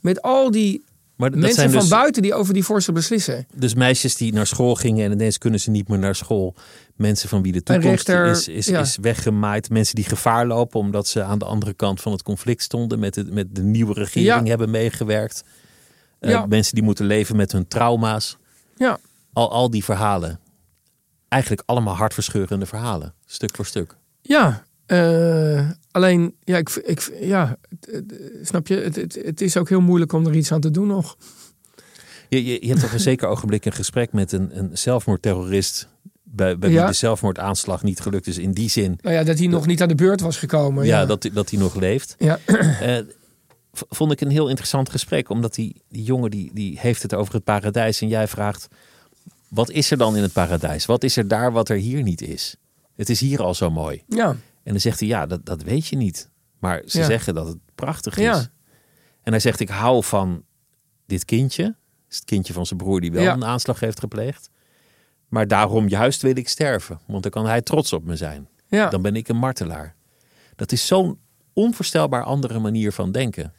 [0.00, 0.84] Met al die
[1.16, 3.46] maar mensen van dus, buiten die over die voorstel beslissen.
[3.54, 6.54] Dus meisjes die naar school gingen en ineens kunnen ze niet meer naar school.
[6.96, 9.70] Mensen van wie de toekomst is, is, is weggemaaid.
[9.70, 12.98] Mensen die gevaar lopen omdat ze aan de andere kant van het conflict stonden.
[12.98, 15.44] Met de, met de nieuwe regering hebben meegewerkt.
[16.20, 18.36] Uh, mensen die moeten leven met hun trauma's.
[18.76, 18.98] Ja.
[19.32, 20.40] Al, al die verhalen.
[21.28, 23.14] Eigenlijk allemaal hartverscheurende verhalen.
[23.26, 23.96] Stuk voor stuk.
[24.22, 27.56] Ja, uh, alleen, ja, ik, ik, ja
[28.42, 30.86] snap je, het, het, het, is ook heel moeilijk om er iets aan te doen
[30.86, 31.16] nog.
[32.28, 35.88] Je, je, je hebt toch een zeker ogenblik een gesprek met een, een zelfmoordterrorist
[36.22, 38.98] bij, bij wie de zelfmoordaanslag niet gelukt is in die zin.
[39.00, 40.86] Nou ja, dat hij nog niet aan de beurt was gekomen.
[40.86, 42.14] Ja, Dat, dat hij nog leeft.
[42.18, 42.38] Ja.
[42.46, 42.98] Uh,
[43.72, 45.28] vond ik een heel interessant gesprek.
[45.28, 48.00] Omdat die, die jongen die, die heeft het over het paradijs.
[48.00, 48.68] En jij vraagt,
[49.48, 50.86] wat is er dan in het paradijs?
[50.86, 52.56] Wat is er daar wat er hier niet is?
[52.96, 54.02] Het is hier al zo mooi.
[54.08, 54.36] Ja.
[54.62, 56.30] En dan zegt hij, ja, dat, dat weet je niet.
[56.58, 57.04] Maar ze Ja.
[57.04, 58.24] zeggen dat het prachtig is.
[58.24, 58.46] Ja.
[59.22, 60.44] En hij zegt, ik hou van
[61.06, 61.62] dit kindje.
[61.64, 61.74] Dat
[62.10, 63.32] is het kindje van zijn broer die wel Ja.
[63.32, 64.50] een aanslag heeft gepleegd.
[65.28, 67.00] Maar daarom juist wil ik sterven.
[67.06, 68.48] Want dan kan hij trots op me zijn.
[68.68, 68.88] Ja.
[68.88, 69.94] Dan ben ik een martelaar.
[70.56, 71.18] Dat is zo'n
[71.52, 73.52] onvoorstelbaar andere manier van denken.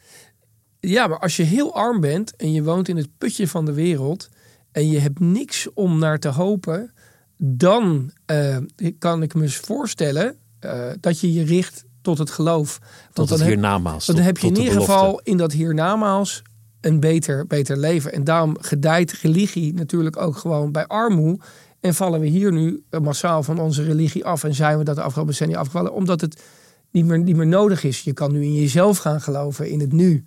[0.80, 3.72] Ja, maar als je heel arm bent en je woont in het putje van de
[3.72, 4.28] wereld
[4.72, 6.92] en je hebt niks om naar te hopen,
[7.36, 8.56] dan eh,
[8.98, 12.78] kan ik me eens voorstellen eh, dat je je richt tot het geloof.
[12.78, 14.06] Tot Want het dan heb, hiernamaals.
[14.06, 16.42] dan tot- heb je in ieder geval in dat hiernamaals
[16.80, 18.12] een beter, beter leven.
[18.12, 21.38] En daarom gedijt religie natuurlijk ook gewoon bij armoe.
[21.80, 25.02] En vallen we hier nu massaal van onze religie af en zijn we dat de
[25.02, 26.42] afgelopen decennia afgevallen, omdat het
[26.90, 28.00] niet meer, niet meer nodig is.
[28.00, 30.24] Je kan nu in jezelf gaan geloven, in het nu.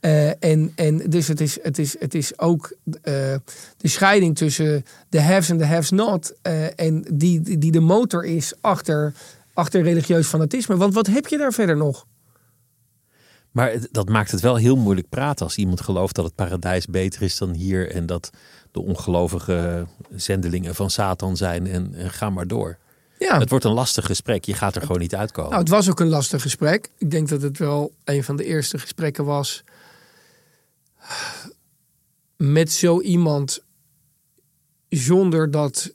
[0.00, 3.12] Eh, en, en dus het is, het is, het is ook eh,
[3.76, 6.32] de scheiding tussen de haves en de haves not.
[6.42, 9.14] eh, en die, die, die de motor is achter,
[9.56, 10.76] achter religieus fanatisme.
[10.76, 12.06] Want wat heb je daar verder nog?
[13.50, 17.22] Maar dat maakt het wel heel moeilijk praten als iemand gelooft dat het paradijs beter
[17.22, 17.90] is dan hier.
[17.90, 18.30] En dat
[18.70, 21.66] de ongelovige zendelingen van Satan zijn.
[21.66, 22.78] En, en ga maar door.
[23.18, 24.44] Ja, Het wordt een lastig gesprek.
[24.44, 25.50] Je gaat er gewoon niet uitkomen.
[25.50, 26.90] nou, het was ook een lastig gesprek.
[26.98, 29.64] Ik denk dat het wel een van de eerste gesprekken was
[32.36, 33.64] met zo iemand
[34.88, 35.94] zonder dat,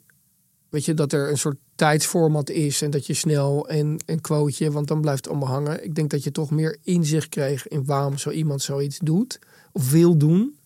[0.68, 4.70] weet je, dat er een soort tijdsformat is en dat je snel en een quoteje,
[4.70, 5.84] want dan blijft het allemaal hangen.
[5.84, 9.38] Ik denk dat je toch meer inzicht kreeg in waarom zo iemand zoiets doet
[9.72, 10.58] of wil doen.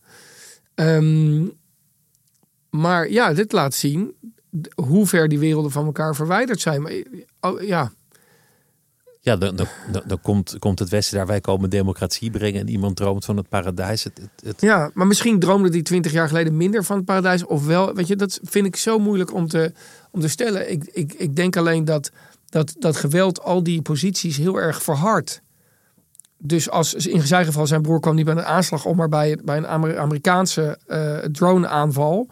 [0.74, 1.44] Ehm,
[2.70, 4.14] maar ja, dit laat zien
[4.74, 6.82] hoe ver die werelden van elkaar verwijderd zijn.
[6.82, 6.92] Maar,
[7.40, 7.92] oh, ja,
[9.26, 9.66] Ja, dan, dan,
[10.06, 11.26] dan, komt, komt het Westen daar.
[11.26, 12.60] Wij komen democratie brengen.
[12.60, 14.04] En iemand droomt van het paradijs.
[14.04, 17.44] Het, het- Ja, maar misschien droomde die twintig jaar geleden minder van het paradijs.
[17.44, 19.72] Of wel, weet je, dat vind ik zo moeilijk om te,
[20.10, 20.70] om te stellen.
[20.70, 22.10] Ik, ik, ik denk alleen dat,
[22.48, 25.42] dat dat geweld al die posities heel erg verhardt.
[26.38, 29.38] Dus als in zijn geval, zijn broer kwam niet bij een aanslag om, maar bij,
[29.44, 32.28] bij een Amer- Amerikaanse eh drone-aanval.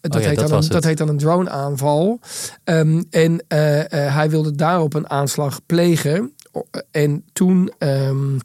[0.00, 2.20] Dat, Oh ja, heet dat dan een, dat heet dan een drone-aanval.
[2.64, 6.34] Ehm, en eh, eh, hij wilde daarop een aanslag plegen.
[6.90, 7.72] En toen.
[7.78, 8.38] ehm,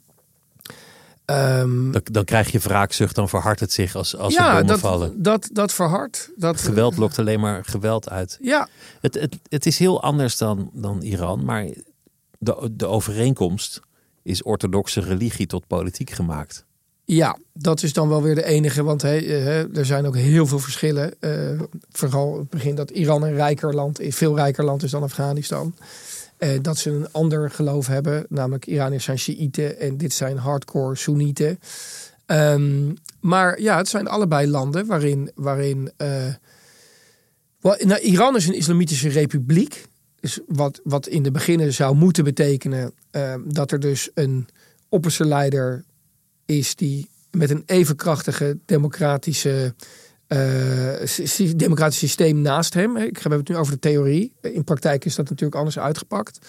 [1.26, 3.16] ehm, dan, dan krijg je wraakzucht.
[3.16, 5.24] Dan verhardt het zich als, als er bommen dat, vallen.
[5.24, 6.32] Dat, dat verhardt.
[6.36, 8.38] Dat, Geweld lokt alleen maar geweld uit.
[8.42, 8.68] Ja,
[9.02, 11.46] Het, het, het is heel anders dan, dan Iran.
[11.46, 11.66] Maar
[12.40, 13.82] de, de overeenkomst
[14.26, 16.66] is orthodoxe religie tot politiek gemaakt.
[17.06, 18.84] ja, dat is dan wel weer de enige.
[18.84, 21.14] Want hè, eh, er zijn ook heel veel verschillen.
[21.20, 21.62] Eh,
[21.92, 24.16] vooral het begin dat Iran een rijker land is.
[24.16, 25.76] Veel rijker land is dan Afghanistan.
[26.38, 28.26] Eh, dat ze een ander geloof hebben.
[28.30, 31.60] Namelijk Iraniërs zijn Shiiten en dit zijn hardcore Soenieten.
[32.26, 35.32] Ehm, maar ja, het zijn allebei landen waarin...
[35.36, 35.92] waarin
[37.62, 39.86] nou, Iran is een islamitische republiek.
[40.48, 44.48] Wat, wat in de beginnen zou moeten betekenen eh, dat er dus een
[44.90, 45.84] opperste leider
[46.46, 49.74] is die met een even krachtige democratische,
[50.28, 52.98] eh, democratisch systeem naast hem.
[52.98, 54.34] Ik heb het nu over de theorie.
[54.42, 56.40] In praktijk is dat natuurlijk anders uitgepakt.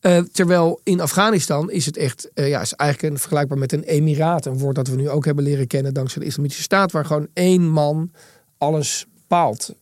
[0.00, 3.82] Eh, terwijl in Afghanistan is het echt, eh, ja, is eigenlijk een, vergelijkbaar met een
[3.82, 4.46] emiraat.
[4.46, 7.28] Een woord dat we nu ook hebben leren kennen dankzij de islamitische staat, waar gewoon
[7.32, 8.10] één man
[8.58, 9.74] alles bepaalt.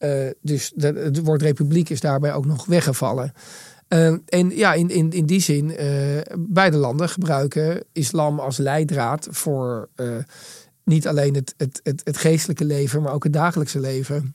[0.00, 3.32] Eh, dus de, het woord republiek is daarbij ook nog weggevallen.
[3.90, 9.28] Eh, en ja, in, in, in die zin, eh, beide landen gebruiken islam als leidraad
[9.30, 10.06] voor eh,
[10.84, 14.34] niet alleen het, het, het, het geestelijke leven, maar ook het dagelijkse leven.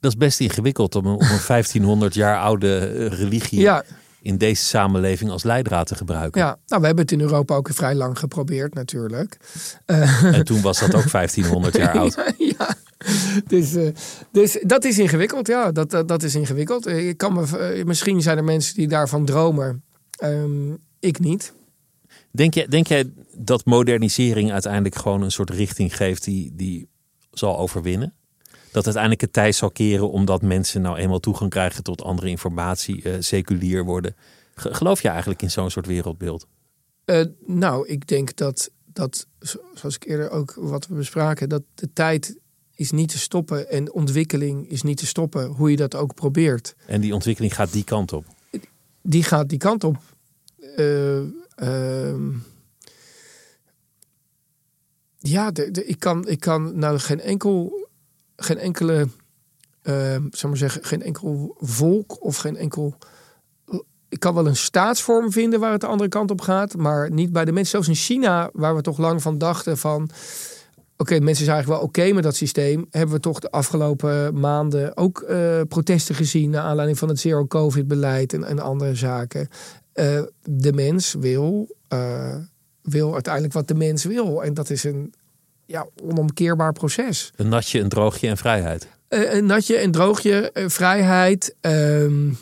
[0.00, 3.84] Dat is best ingewikkeld om een, om een 1500 jaar oude religie Ja,
[4.22, 6.40] in deze samenleving als leidraad te gebruiken.
[6.40, 6.58] ja.
[6.66, 9.36] Nou, we hebben het in Europa ook vrij lang geprobeerd natuurlijk.
[9.86, 12.32] Eh, En toen was dat ook 1500 jaar oud.
[12.38, 12.74] ja,
[13.46, 13.88] dus, eh,
[14.32, 15.46] dus dat is ingewikkeld.
[15.46, 16.86] Ja, dat, dat, dat is ingewikkeld.
[16.86, 19.82] Eh, Ik kan me, misschien zijn er mensen die daarvan dromen.
[20.18, 20.70] Ehm,
[21.00, 21.52] ik niet.
[22.30, 26.88] Denk jij, denk jij dat modernisering uiteindelijk gewoon een soort richting geeft die, die
[27.30, 28.14] zal overwinnen?
[28.72, 33.02] Dat uiteindelijk het tij zal keren omdat mensen nou eenmaal toegang krijgen tot andere informatie,
[33.02, 34.16] eh, seculier worden.
[34.54, 36.46] Ge- Geloof je eigenlijk in zo'n soort wereldbeeld?
[37.04, 41.62] Eh, nou, ik denk dat, dat, zo- zoals ik eerder ook wat we bespraken, dat
[41.74, 42.36] de tijd
[42.74, 46.74] is niet te stoppen en ontwikkeling is niet te stoppen, hoe je dat ook probeert.
[46.86, 48.24] En die ontwikkeling gaat die kant op.
[49.02, 49.96] Die gaat die kant op.
[50.76, 51.16] Eh,
[51.54, 52.30] ehm,
[55.18, 57.81] ja, de, de- ik, kan, ik kan nou geen enkel,
[58.36, 59.08] geen enkele,
[59.82, 62.96] ehm zou maar zeggen, geen enkel volk of geen enkel
[64.12, 67.32] ik kan wel een staatsvorm vinden waar het de andere kant op gaat, maar niet
[67.32, 67.70] bij de mensen.
[67.70, 70.10] Zelfs in China, waar we toch lang van dachten van.
[70.96, 72.86] Oké, mensen zijn eigenlijk wel oké met dat systeem.
[72.90, 78.32] Hebben we toch de afgelopen maanden ook uh, protesten gezien naar aanleiding van het zero-covid-beleid
[78.32, 79.48] en, en, andere zaken.
[79.94, 82.36] Uh, de mens wil, uh,
[82.82, 84.44] wil uiteindelijk wat de mens wil.
[84.44, 85.14] En dat is een
[85.66, 87.32] ja, onomkeerbaar proces.
[87.36, 88.88] Een natje, een droogje en vrijheid.
[89.08, 91.54] een natje, een droogje, vrijheid.
[91.60, 92.38] Um,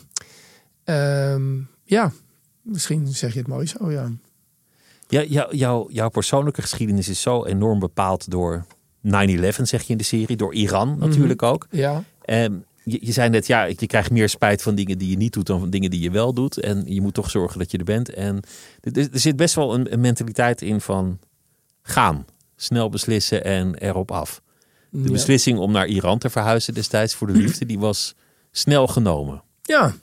[0.85, 2.11] Um, ja,
[2.61, 4.11] misschien zeg je het mooi zo, ja.
[5.07, 8.65] Ja, jou, jou, jouw persoonlijke geschiedenis is zo enorm bepaald door
[9.07, 9.09] 9-11,
[9.61, 10.37] zeg je in de serie.
[10.37, 10.99] Door Iran mhm.
[10.99, 11.67] natuurlijk ook.
[11.69, 12.03] Ja.
[12.25, 15.33] Um, je, je, zei net, ja, je krijgt meer spijt van dingen die je niet
[15.33, 16.59] doet dan van dingen die je wel doet.
[16.59, 18.09] En je moet toch zorgen dat je er bent.
[18.13, 18.39] En
[18.81, 21.19] er, er zit best wel een, een, mentaliteit in van
[21.81, 22.25] gaan.
[22.61, 24.41] Snel beslissen en erop af.
[24.89, 28.15] De beslissing om naar Iran te verhuizen destijds voor de liefde, die was
[28.51, 29.43] snel genomen.
[29.61, 29.93] Ja,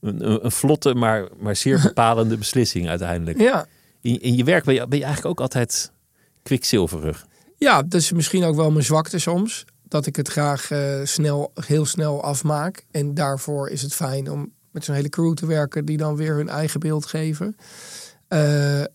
[0.00, 3.40] een, een, vlotte, maar, maar zeer bepalende beslissing uiteindelijk.
[3.40, 3.66] Ja.
[4.00, 5.92] In, in je werk ben je, ben je eigenlijk ook altijd
[6.42, 7.26] kwikzilverig.
[7.56, 9.64] Ja, dat is misschien ook wel mijn zwakte soms.
[9.88, 12.84] Dat ik het graag uh, snel, heel snel afmaak.
[12.90, 16.34] En daarvoor is het fijn om met zo'n hele crew te werken die dan weer
[16.34, 17.56] hun eigen beeld geven.
[18.28, 18.86] Uh, uh,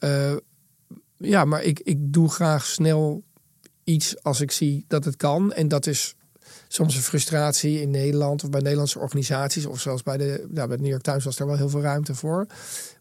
[1.18, 3.24] ja, maar ik, ik doe graag snel
[3.84, 5.54] iets als ik zie dat het kan.
[5.54, 6.16] En dat is
[6.68, 10.76] soms een frustratie in Nederland of bij Nederlandse organisaties of zelfs bij de, ja, bij
[10.76, 12.46] de New York Times was er wel heel veel ruimte voor.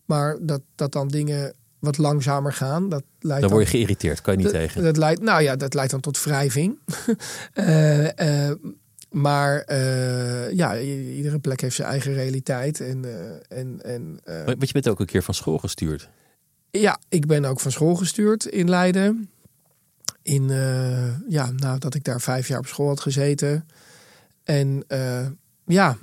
[0.05, 2.89] Maar dat, dat dan dingen wat langzamer gaan.
[2.89, 4.83] Dat leidt dan word je geïrriteerd, kan je niet tegen.
[4.83, 6.79] Dat leidt, nou ja, dat leidt dan tot wrijving.
[7.55, 8.51] uh,
[9.25, 12.81] maar uh, ja, iedere plek heeft zijn eigen realiteit.
[12.81, 13.05] En,
[13.49, 16.09] en, en, maar je bent ook een keer van school gestuurd.
[16.81, 19.29] Ja, ik ben ook van school gestuurd in Leiden
[20.23, 23.69] in, uh, ja, nou, dat ik daar vijf jaar op school had gezeten.
[24.45, 25.27] En uh,
[25.67, 25.97] ja,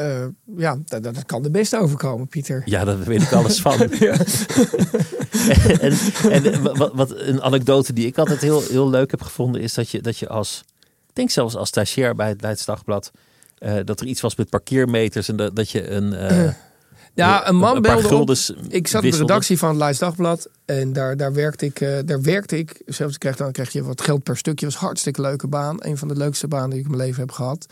[0.00, 0.24] uh,
[0.56, 2.62] ja dat, dat, kan de beste overkomen, Pieter.
[2.64, 3.80] Ja, daar weet ik alles van.
[5.80, 5.92] en,
[6.30, 9.90] en wat, wat, een anekdote die ik altijd heel, heel leuk heb gevonden, is dat
[9.90, 10.64] je, dat je als,
[11.08, 13.10] ik denk zelfs als stagiair bij het Leids Dagblad,
[13.84, 16.12] dat er iets was met parkeermeters en dat, dat je een
[17.18, 18.30] ja, een man belde op.
[18.68, 20.48] Ik zat in de redactie van het Leids Dagblad.
[20.64, 21.80] En daar, daar werkte ik.
[21.80, 22.82] Uh, daar werkte ik.
[22.86, 24.66] Zelfs kreeg, dan krijg je wat geld per stukje.
[24.66, 25.76] was een hartstikke leuke baan.
[25.78, 27.66] Een van de leukste banen die ik in mijn leven heb gehad.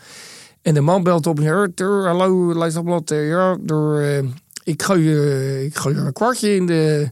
[0.61, 1.39] En de man belt op.
[1.39, 3.11] Hallo, Leids Dagblad.
[3.11, 4.17] Uh, ja, door, uh,
[4.63, 7.09] ik, gooi, je, ik gooi een kwartje in de,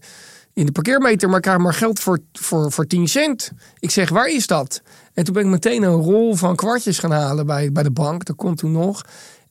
[0.54, 1.28] in de parkeermeter.
[1.28, 3.52] Maar ik krijg maar geld voor, voor, voor 10 cent.
[3.80, 4.82] Ik zeg, waar is dat?
[5.14, 8.26] En toen ben ik meteen een rol van kwartjes gaan halen bij, bij de bank.
[8.26, 9.02] Dat komt toen nog.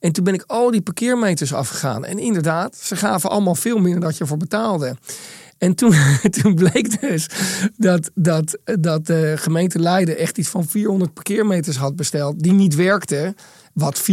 [0.04, 2.04] En toen ben ik al die parkeermeters afgegaan.
[2.04, 4.96] En inderdaad, ze gaven allemaal veel dan dat je voor betaalde.
[5.58, 5.94] En toen,
[6.42, 7.28] toen bleek dus
[7.76, 12.74] dat, dat, dat de gemeente Leiden echt iets van 400 parkeermeters had besteld die niet
[12.74, 13.36] werkten.
[13.72, 14.04] Wat 4,8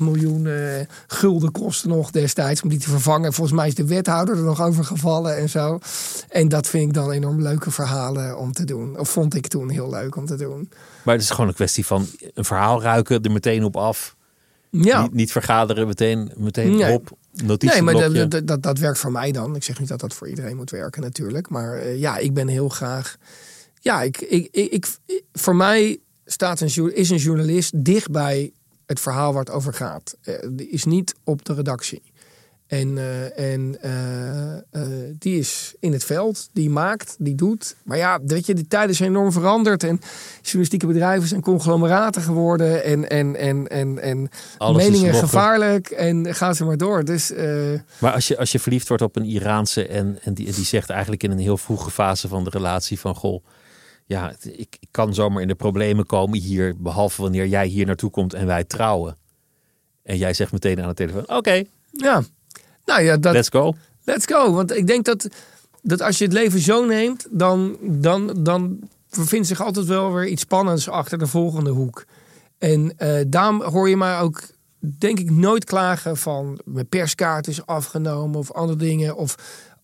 [0.00, 0.56] miljoen uh,
[1.06, 3.32] gulden kostte nog destijds om die te vervangen.
[3.32, 5.78] Volgens mij is de wethouder er nog over gevallen en zo.
[6.28, 8.98] En dat vind ik dan enorm leuke verhalen om te doen.
[8.98, 10.70] Of vond ik toen heel leuk om te doen.
[11.04, 14.16] Maar het is gewoon een kwestie van een verhaal ruiken, er meteen op af.
[14.70, 15.02] Ja.
[15.02, 16.92] Niet, niet, vergaderen, meteen, meteen nee.
[16.92, 17.16] op.
[17.58, 19.54] Nee, maar dat, dat, dat, werkt voor mij dan.
[19.56, 21.48] Ik zeg niet dat dat voor iedereen moet werken natuurlijk.
[21.48, 23.16] Maar uh, ja, ik ben heel graag...
[23.80, 24.86] Ja, ik, ik, ik, ik,
[25.32, 28.52] voor mij staat een, is een journalist dicht bij
[28.86, 30.16] het verhaal waar het over gaat.
[30.24, 32.02] Uh, is niet op de redactie.
[32.68, 34.82] En, uh, en uh,
[35.18, 37.76] die is in het veld, die maakt, die doet.
[37.84, 39.82] Maar ja, weet je, de tijden zijn enorm veranderd.
[39.82, 40.00] En
[40.42, 42.84] journalistieke bedrijven zijn conglomeraten geworden.
[42.84, 45.90] En, en, en, en, en meningen gevaarlijk.
[45.90, 47.04] En gaan ze maar door.
[47.04, 47.32] Dus,
[47.98, 50.90] maar als je, als je verliefd wordt op een Iraanse en, en die, die zegt
[50.90, 53.14] eigenlijk in een heel vroege fase van de relatie van...
[53.14, 53.44] Goh,
[54.06, 56.74] ja, ik, ik kan zomaar in de problemen komen hier.
[56.78, 59.16] Behalve wanneer jij hier naartoe komt en wij trouwen.
[60.02, 61.62] En jij zegt meteen aan de telefoon, oké.
[61.90, 62.22] Ja,
[62.88, 63.74] nou ja, dat, let's go.
[64.04, 64.52] Let's go.
[64.52, 65.28] Want ik denk dat,
[65.82, 68.78] dat als je het leven zo neemt, dan, dan, dan
[69.10, 72.04] bevindt zich altijd wel weer iets spannends achter de volgende hoek.
[72.58, 74.42] En uh, daarom hoor je mij ook,
[74.78, 79.16] denk ik, nooit klagen van mijn perskaart is afgenomen of andere dingen.
[79.16, 79.34] Of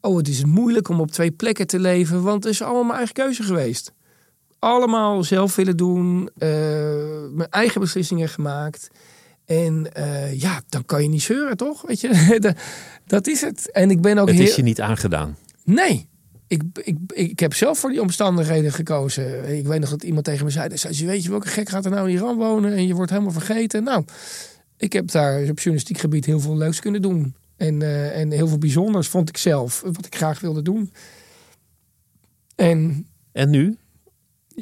[0.00, 2.96] oh, het is moeilijk om op twee plekken te leven, want het is allemaal mijn
[2.96, 3.92] eigen keuze geweest.
[4.58, 6.48] Allemaal zelf willen doen, uh,
[7.30, 8.88] mijn eigen beslissingen gemaakt.
[9.44, 11.82] En uh, ja, dan kan je niet zeuren, toch?
[11.82, 12.40] Weet je,
[13.06, 13.70] dat is het.
[13.70, 14.46] En ik ben ook het heel...
[14.46, 15.36] is je niet aangedaan.
[15.64, 16.08] Nee.
[16.46, 19.56] Ik, ik, ik heb zelf voor die omstandigheden gekozen.
[19.56, 21.90] Ik weet nog dat iemand tegen me zei: zei Weet je welke gek gaat er
[21.90, 23.84] nou in Iran wonen en je wordt helemaal vergeten?
[23.84, 24.04] Nou,
[24.76, 27.34] ik heb daar op journalistiek gebied heel veel leuks kunnen doen.
[27.56, 30.92] En, uh, en heel veel bijzonders vond ik zelf, wat ik graag wilde doen.
[32.54, 33.76] En, en nu?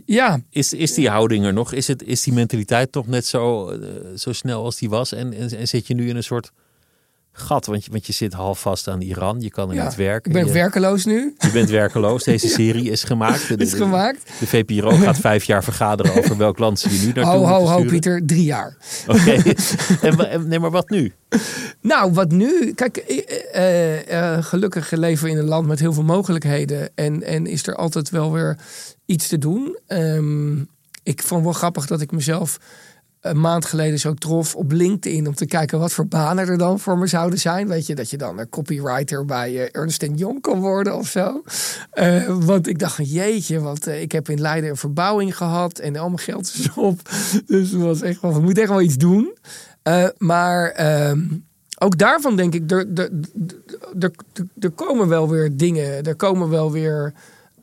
[0.05, 0.41] Ja.
[0.51, 1.73] Is, is die houding er nog?
[1.73, 5.13] Is, het, is die mentaliteit toch net zo, uh, zo snel als die was?
[5.13, 6.53] En, en, zit je nu in een soort
[7.33, 9.41] gat, want je, want je zit half vast aan Iran.
[9.41, 10.31] Je kan er Ja, niet werken.
[10.31, 11.35] Ik ben je, werkeloos nu.
[11.39, 12.25] je bent werkeloos.
[12.25, 13.49] Deze serie is gemaakt.
[13.49, 14.31] De, Is de- gemaakt.
[14.39, 17.67] De VPRO gaat vijf jaar vergaderen over welk land ze je nu naartoe Ho, ho,
[17.67, 17.85] ho.
[17.85, 18.23] Pieter.
[18.27, 18.77] Drie jaar.
[19.07, 19.31] Oké.
[20.07, 21.13] en- nee, maar wat nu?
[21.81, 22.73] Nou, wat nu?
[22.75, 23.19] Kijk, eh,
[23.53, 26.91] eh, eh, gelukkig leven we in een land met heel veel mogelijkheden.
[26.95, 28.59] En, en is er altijd wel weer
[29.07, 29.79] iets te doen.
[29.87, 30.57] Ehm,
[31.03, 32.59] ik vond wel grappig dat ik mezelf
[33.23, 36.81] een maand geleden zo trof op LinkedIn om te kijken wat voor banen er dan
[36.81, 37.69] voor me zouden zijn.
[37.69, 41.43] Weet je, dat je dan een copywriter bij eh, Ernst Young kan worden of zo.
[41.91, 45.79] Eh, want ik dacht van jeetje, want eh, ik heb in Leiden een verbouwing gehad
[45.79, 47.01] en al mijn geld is op.
[47.47, 49.37] Dus het was echt we moeten echt wel iets doen.
[50.19, 51.21] Maar ehm,
[51.79, 52.71] ook daarvan denk ik,
[54.61, 57.15] er komen wel weer dingen, er komen wel weer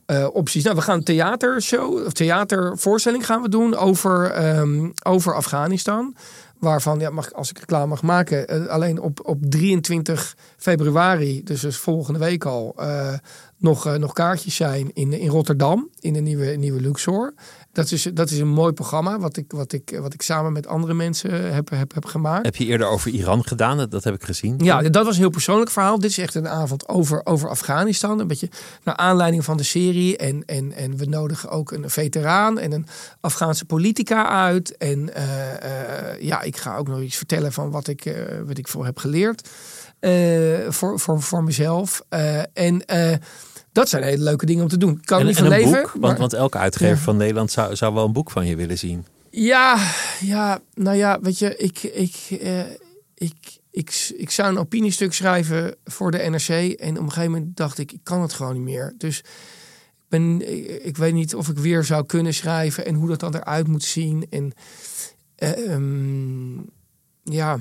[0.10, 0.64] eh, opties.
[0.64, 6.16] Nou, we gaan een theatershow, of theatervoorstelling gaan we doen over, ehm, over Afghanistan.
[6.60, 11.62] Waarvan, ja, mag, als ik klaar mag maken, eh, alleen op, op 23 februari, dus,
[11.62, 13.14] dus volgende week al, eh,
[13.58, 17.34] nog, nog kaartjes zijn in, in Rotterdam, in de nieuwe, nieuwe Luxor.
[17.72, 20.68] Dat is, dat is een mooi programma, wat ik, wat ik, wat ik samen met
[20.68, 22.46] andere mensen heb, heb, heb gemaakt.
[22.46, 23.78] Heb je eerder over Iran gedaan?
[23.78, 24.56] Dat, dat heb ik gezien.
[24.58, 26.00] Ja, dat was een heel persoonlijk verhaal.
[26.00, 28.20] Dit is echt een avond over, over Afghanistan.
[28.20, 28.50] Een beetje
[28.84, 30.18] naar aanleiding van de serie.
[30.18, 32.88] En, en, en we nodigen ook een veteraan en een
[33.22, 34.78] Afghaanse politica uit.
[34.78, 38.14] En eh, eh, ja, ik ga ook nog iets vertellen van wat ik, eh,
[38.46, 39.50] wat ik voor heb geleerd.
[40.00, 40.12] eh,
[40.70, 42.02] voor, voor, voor mezelf.
[42.10, 43.16] Eh, en eh,
[43.80, 45.02] dat zijn hele leuke dingen om te doen.
[45.04, 45.72] Kan En, niet en van een leven.
[45.82, 47.02] boek, want, maar- want elke uitgever Ja.
[47.02, 49.06] van Nederland zou, zou wel een boek van je willen zien.
[49.30, 52.60] Ja, ja, nou ja, weet je, ik, ik, eh,
[53.16, 53.36] ik,
[53.72, 56.50] ik, ik zou een opiniestuk schrijven voor de NRC.
[56.80, 58.94] En op een gegeven moment dacht ik, ik kan het gewoon niet meer.
[58.98, 59.26] Dus ik,
[60.10, 63.36] ben, ik, ik weet niet of ik weer zou kunnen schrijven en hoe dat dan
[63.36, 64.26] eruit moet zien.
[64.30, 64.52] En
[65.36, 66.58] eh, ehm,
[67.24, 67.60] ja,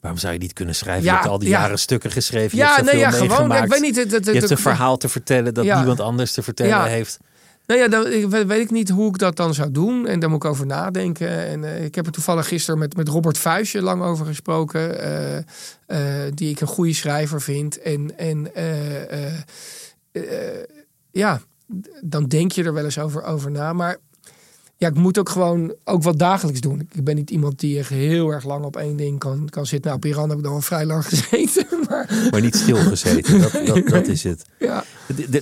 [0.00, 1.04] Waarom zou je niet kunnen schrijven?
[1.04, 1.60] Ja, je hebt al die ja.
[1.60, 2.58] jaren stukken geschreven.
[2.58, 3.52] Je ja hebt nee, ja, gewoon.
[3.52, 3.96] Ik weet niet.
[3.96, 5.76] Het, het, Je hebt een verhaal te vertellen dat Ja.
[5.76, 7.18] niemand anders te vertellen heeft.
[7.66, 10.06] Nou ja, dan weet, ik niet hoe ik dat dan zou doen.
[10.06, 11.46] En daar moet ik over nadenken.
[11.46, 15.00] En eh, ik heb er toevallig gisteren met, met Robert Vuijsje lang over gesproken.
[15.00, 15.36] eh,
[16.26, 17.78] eh, die ik een goede schrijver vind.
[17.82, 18.50] En, en
[21.10, 21.40] ja,
[22.04, 23.72] dan denk je er wel eens over, over na.
[23.72, 23.96] Maar
[24.78, 26.88] ja, ik moet ook gewoon ook wat dagelijks doen.
[26.92, 29.90] Ik ben niet iemand die echt heel erg lang op één ding kan, kan zitten.
[29.90, 31.66] Nou, op Iran heb ik dan wel vrij lang gezeten.
[31.88, 33.40] Maar Maar niet stilgezeten.
[33.40, 34.44] dat, dat, dat is het.
[34.58, 34.84] ja,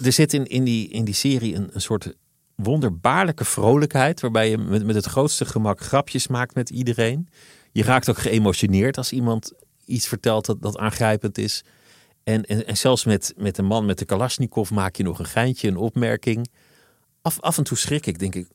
[0.02, 2.14] Er zit in, in, die, in die serie een, een soort
[2.54, 4.20] wonderbaarlijke vrolijkheid.
[4.20, 7.28] Waarbij je met, met het grootste gemak grapjes maakt met iedereen.
[7.72, 9.52] Je raakt ook geëmotioneerd als iemand
[9.84, 11.64] iets vertelt dat, dat aangrijpend is.
[12.24, 15.26] En, en, en zelfs met, met een man met de Kalashnikov maak je nog een
[15.26, 16.48] geintje, een opmerking.
[17.22, 18.46] Af, af en toe schrik ik, denk ik.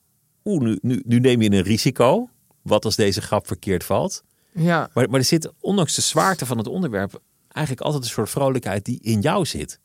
[0.44, 2.28] Oeh, nu, nu, nu neem je een risico.
[2.62, 4.22] Wat als deze grap verkeerd valt?
[4.52, 4.90] ja.
[4.94, 8.84] Maar, maar er zit, ondanks de zwaarte van het onderwerp, eigenlijk altijd een soort vrolijkheid
[8.84, 9.78] die in jou zit.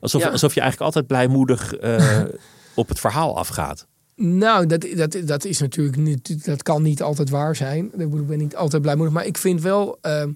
[0.00, 0.28] Alsof, Ja.
[0.28, 2.22] alsof je eigenlijk altijd blijmoedig eh,
[2.74, 3.86] op het verhaal afgaat.
[4.14, 7.84] Nou, dat, dat, dat is natuurlijk niet, dat kan niet altijd waar zijn.
[8.00, 10.32] Ik ben niet altijd blijmoedig, maar ik vind wel, ehm,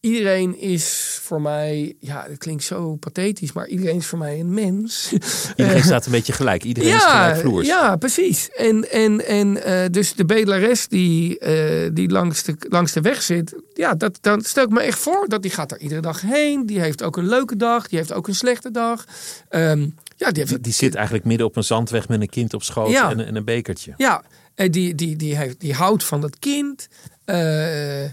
[0.00, 4.54] iedereen is voor mij, ja, het klinkt zo pathetisch, maar iedereen is voor mij een
[4.54, 5.12] mens.
[5.56, 6.64] Iedereen staat een beetje gelijk.
[6.64, 7.66] Iedereen is gelijkvloers.
[7.66, 8.50] ja, precies.
[8.50, 13.22] En, en, en eh, dus de bedelares die, eh, die langs, de, langs de weg
[13.22, 16.20] zit, ja, dat, dan stel ik me echt voor dat die gaat er iedere dag
[16.20, 16.66] heen.
[16.66, 19.04] Die heeft ook een leuke dag, die heeft ook een slechte dag.
[19.48, 22.54] Ehm, ja, die heeft Die, die zit eigenlijk midden op een zandweg met een kind
[22.54, 23.10] op schoot Ja.
[23.10, 23.94] en, en een bekertje.
[23.96, 24.22] Ja,
[24.54, 26.88] en die, die, die, heeft, die houdt van dat kind.
[27.24, 28.04] Eh,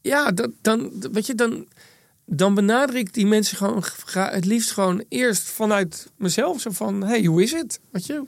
[0.00, 1.66] ja, dat, dan, weet je, dan,
[2.24, 3.82] dan benader ik die mensen gewoon
[4.12, 6.60] het liefst gewoon eerst vanuit mezelf.
[6.60, 7.80] Zo van, hey, hoe is het?
[7.90, 8.22] Weet je,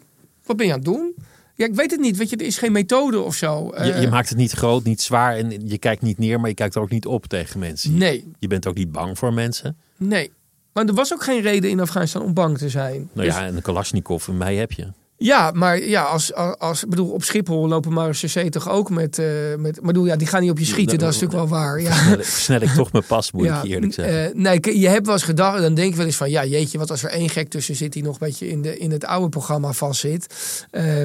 [0.45, 1.15] wat ben je aan het doen?
[1.55, 2.17] Ja, ik weet het niet.
[2.17, 3.67] Weet je, er is geen methode of zo.
[3.67, 6.49] Je, Eh, je maakt het niet groot, niet zwaar en je kijkt niet neer, maar
[6.49, 7.97] je kijkt er ook niet op tegen mensen.
[7.99, 9.77] Nee, Je bent ook niet bang voor mensen.
[9.97, 10.33] nee.
[10.73, 13.09] Maar er was ook geen reden in Afghanistan om bang te zijn.
[13.13, 14.89] Nou Dus- ja, en een Kalashnikov en mij heb je.
[15.23, 19.19] Ja, maar ja, als, als, als ik bedoel, op Schiphol lopen marechaussee toch ook met,
[19.19, 19.77] eh met.
[19.77, 21.81] Maar bedoel, ja, die gaan niet op je schieten, dat is natuurlijk wel waar.
[21.81, 21.93] Ja.
[21.93, 24.29] Versnel, versnel ik toch mijn pas, moet ik eerlijk zeggen.
[24.31, 26.45] eh, nee, k- je hebt wel eens gedacht, dan denk je wel eens van, ja,
[26.45, 28.91] jeetje, wat als er één gek tussen zit die nog een beetje in, de, in
[28.91, 30.27] het oude programma vastzit.
[30.71, 31.05] Eh,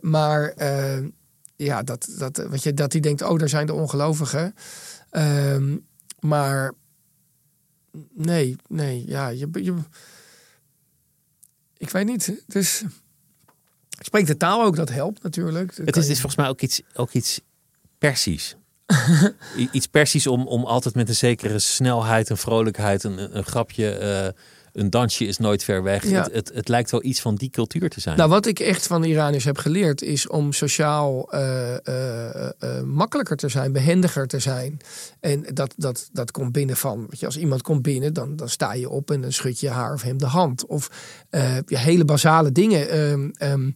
[0.00, 0.54] maar
[1.56, 4.54] ja, dat, dat, weet je, dat die denkt, oh, daar zijn de ongelovigen.
[5.10, 5.76] Ehm,
[6.20, 6.72] maar
[8.14, 9.74] nee, nee, ja, je, je,
[11.76, 12.42] ik weet niet.
[12.46, 12.82] Dus
[14.06, 15.76] spreekt de taal ook, dat helpt natuurlijk.
[15.76, 17.40] Dat Het is, het je- is volgens mij ook iets, ook iets
[17.98, 18.56] Persisch.
[19.72, 23.90] Iets Persisch om, om altijd met een zekere snelheid en vrolijkheid een, een, een grapje
[23.90, 24.28] eh,
[24.72, 26.08] een dansje is nooit ver weg.
[26.08, 26.22] Ja.
[26.22, 28.16] Het, het, het lijkt wel iets van die cultuur te zijn.
[28.16, 32.82] Nou, wat ik echt van de Iraniërs heb geleerd is om sociaal eh, eh, eh,
[32.84, 34.80] makkelijker te zijn, behendiger te zijn.
[35.20, 38.48] En dat, dat, dat komt binnen van, weet je, als iemand komt binnen, dan, dan
[38.48, 40.66] sta je op en dan schud je haar of hem de hand.
[40.66, 40.90] Of
[41.66, 42.88] ja, hele basale dingen.
[42.88, 43.70] Ehm, ehm,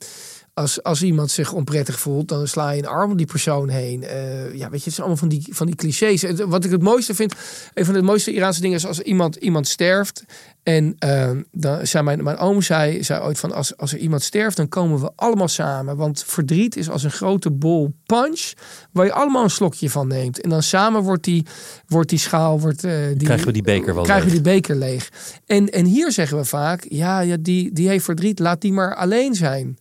[0.54, 4.02] als, als iemand zich onprettig voelt, dan sla je een arm om die persoon heen.
[4.02, 6.22] Eh, ja, weet je, het is allemaal van die, van die clichés.
[6.22, 7.34] En Wat ik het mooiste vind,
[7.74, 10.24] een van de mooiste Iraanse dingen is als iemand, iemand sterft.
[10.62, 14.22] En ehm, dan zei mijn, mijn oom zei, zei ooit van als, als er iemand
[14.22, 15.96] sterft, dan komen we allemaal samen.
[15.96, 18.52] Want verdriet is als een grote bol punch,
[18.92, 20.40] waar je allemaal een slokje van neemt.
[20.40, 21.46] En dan samen wordt die,
[21.86, 24.42] wordt die schaal, wordt, eh, die, Krijgen we die beker wel krijgen we leeg.
[24.42, 25.10] die beker leeg.
[25.46, 28.94] En, en hier zeggen we vaak, ja, ja die, die heeft verdriet, laat die maar
[28.94, 29.78] alleen zijn.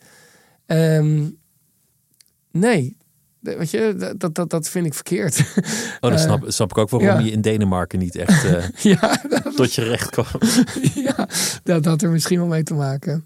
[0.77, 1.29] Ehm,
[2.51, 2.97] nee,
[3.39, 5.39] weet je, dat, dat, dat vind ik verkeerd.
[6.03, 7.19] Oh, dan Eh, snap, snap ik ook waarom ja.
[7.25, 8.63] je in Denemarken niet echt eh,
[8.99, 10.25] ja, dat, tot je recht kwam.
[11.07, 11.27] ja,
[11.63, 13.25] dat had er misschien wel mee te maken.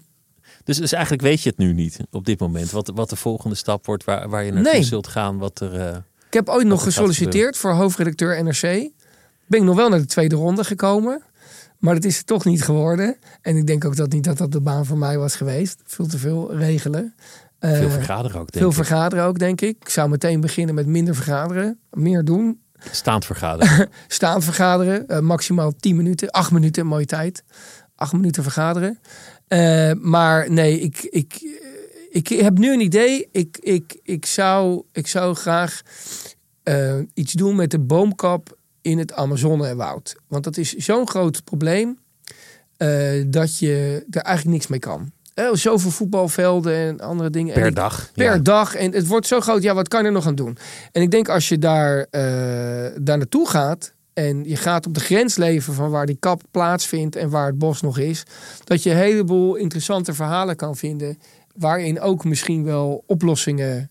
[0.64, 2.70] Dus, dus eigenlijk weet je het nu niet op dit moment.
[2.70, 4.82] Wat, wat de volgende stap wordt, waar, waar je naartoe Nee.
[4.82, 5.38] zult gaan.
[5.38, 5.96] Wat er, eh,
[6.26, 8.60] Ik heb ooit nog er gesolliciteerd voor hoofdredacteur NRC.
[9.46, 11.22] Ben ik nog wel naar de tweede ronde gekomen.
[11.78, 13.16] Maar dat is het toch niet geworden.
[13.42, 15.80] En ik denk ook dat niet dat dat de baan voor mij was geweest.
[15.84, 17.14] Veel te veel regelen.
[17.60, 18.86] veel Eh, vergaderen ook, denk veel ik.
[18.86, 19.76] vergaderen ook, denk ik.
[19.80, 21.78] Ik zou meteen beginnen met minder vergaderen.
[21.90, 22.60] Meer doen.
[22.90, 23.88] Staand vergaderen.
[24.08, 25.06] Staand vergaderen.
[25.08, 26.30] eh, maximaal 10 minuten.
[26.30, 27.44] 8 minuten, mooie tijd.
[27.94, 28.98] 8 minuten vergaderen.
[29.48, 31.56] Eh, maar nee, ik, ik,
[32.10, 33.28] ik heb nu een idee.
[33.32, 35.82] Ik, ik, ik, zou, ik zou graag
[37.14, 40.16] iets doen met de boomkap in het Amazonewoud.
[40.28, 41.98] Want dat is zo'n groot probleem
[42.76, 42.88] eh,
[43.26, 45.12] dat je er eigenlijk niks mee kan.
[45.34, 47.54] Eh, zoveel voetbalvelden en andere dingen.
[47.54, 48.10] En per dag.
[48.14, 48.38] Per Ja.
[48.38, 48.74] dag.
[48.74, 49.62] En het wordt zo groot.
[49.62, 50.58] Ja, wat kan je er nog aan doen?
[50.92, 52.22] En ik denk als je daar, eh,
[53.00, 53.92] daar naartoe gaat.
[54.12, 57.58] En je gaat op de grens leven van waar die kap plaatsvindt en waar het
[57.58, 58.22] bos nog is.
[58.64, 61.18] Dat je een heleboel interessante verhalen kan vinden.
[61.54, 63.90] Waarin ook misschien wel oplossingen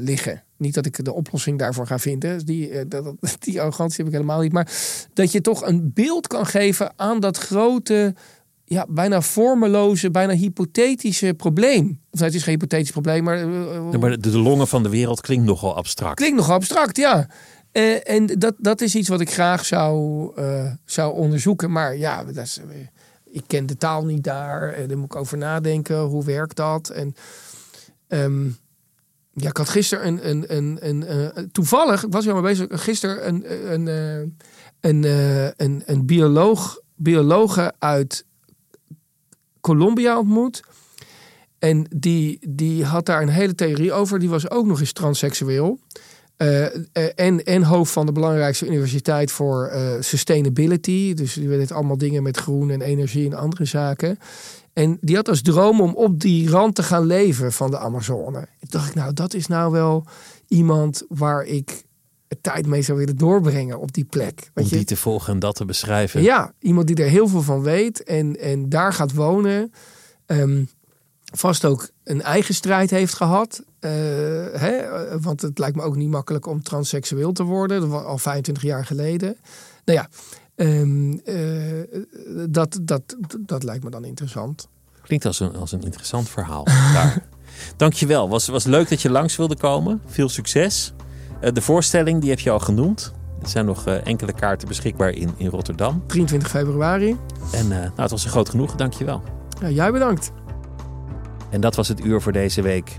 [0.00, 0.42] liggen.
[0.58, 2.46] Niet dat ik de oplossing daarvoor ga vinden.
[2.46, 4.52] Die, eh, dat, die arrogantie heb ik helemaal niet.
[4.52, 4.72] Maar
[5.12, 8.14] dat je toch een beeld kan geven aan dat grote
[8.64, 11.86] ja, bijna vormeloze, bijna hypothetische probleem.
[11.86, 14.82] Of nou, het is geen hypothetisch probleem, maar, eh, Ja, maar de, de longen van
[14.82, 16.16] de wereld klinkt nogal abstract.
[16.16, 17.28] klinkt nog abstract, ja.
[17.72, 20.30] Eh, en dat, dat is iets wat ik graag zou,
[20.84, 21.72] zou onderzoeken.
[21.72, 22.60] Maar ja, dat is,
[23.30, 24.72] ik ken de taal niet daar.
[24.72, 26.00] En daar moet ik over nadenken.
[26.00, 26.88] Hoe werkt dat?
[26.88, 27.14] En
[28.08, 28.46] ehm,
[29.32, 32.50] ja, ik had gisteren een, een, een, een, eh, toevallig, ik was er al mee
[32.54, 34.30] bezig, gisteren een, een, eh,
[34.80, 38.24] een, eh, een, een bioloog, biologe uit
[39.60, 40.62] Colombia ontmoet.
[41.58, 44.18] En die, die had daar een hele theorie over.
[44.18, 45.78] Die was ook nog eens transseksueel.
[47.14, 51.14] En, en hoofd van de belangrijkste universiteit voor sustainability.
[51.14, 54.18] Dus die deed allemaal dingen met groen en energie en andere zaken.
[54.78, 58.48] En die had als droom om op die rand te gaan leven van de Amazone.
[58.60, 60.06] Ik dacht, nou, dat is nou wel
[60.48, 61.84] iemand waar ik
[62.40, 64.50] tijd mee zou willen doorbrengen op die plek.
[64.54, 64.68] Om je?
[64.68, 66.22] die te volgen en dat te beschrijven.
[66.22, 69.72] Ja, iemand die er heel veel van weet en, en daar gaat wonen.
[70.26, 70.64] Ehm,
[71.24, 73.62] vast ook een eigen strijd heeft gehad.
[73.80, 73.90] Eh,
[74.52, 74.82] hè?
[75.20, 77.80] Want het lijkt me ook niet makkelijk om transseksueel te worden.
[77.80, 79.36] Dat was al 25 jaar geleden.
[79.84, 80.08] Nou ja,
[80.58, 84.68] ehm, eh, dat, dat, dat lijkt me dan interessant.
[85.02, 86.64] Klinkt als een, als een interessant verhaal.
[86.94, 87.24] Daar.
[87.76, 88.28] Dankjewel.
[88.28, 90.00] Was, was leuk dat je langs wilde komen.
[90.06, 90.92] Veel succes.
[91.40, 93.12] Eh, de voorstelling die heb je al genoemd.
[93.42, 96.02] Er zijn nog eh, enkele kaarten beschikbaar in, in Rotterdam.
[96.06, 97.16] 23 februari.
[97.52, 98.74] En nou, het was een groot genoeg.
[98.74, 99.22] Dankjewel.
[99.60, 100.32] Ja, jij bedankt.
[101.50, 102.96] En dat was het uur voor deze week.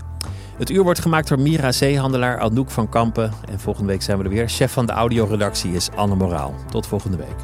[0.60, 3.32] Het uur wordt gemaakt door Mira Zeehandelaar, Anouk van Kampen.
[3.50, 4.48] En volgende week zijn we er weer.
[4.48, 6.54] Chef van de audioredactie is Anne Moraal.
[6.70, 7.36] Tot volgende week.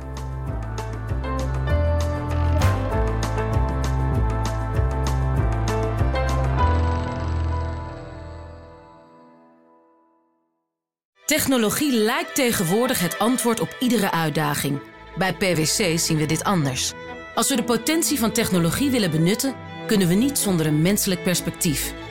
[11.26, 14.80] Technologie lijkt tegenwoordig het antwoord op iedere uitdaging.
[15.18, 16.92] Bij PwC zien we dit anders.
[17.34, 19.54] Als we de potentie van technologie willen benutten,
[19.86, 21.94] kunnen we niet zonder een menselijk perspectief.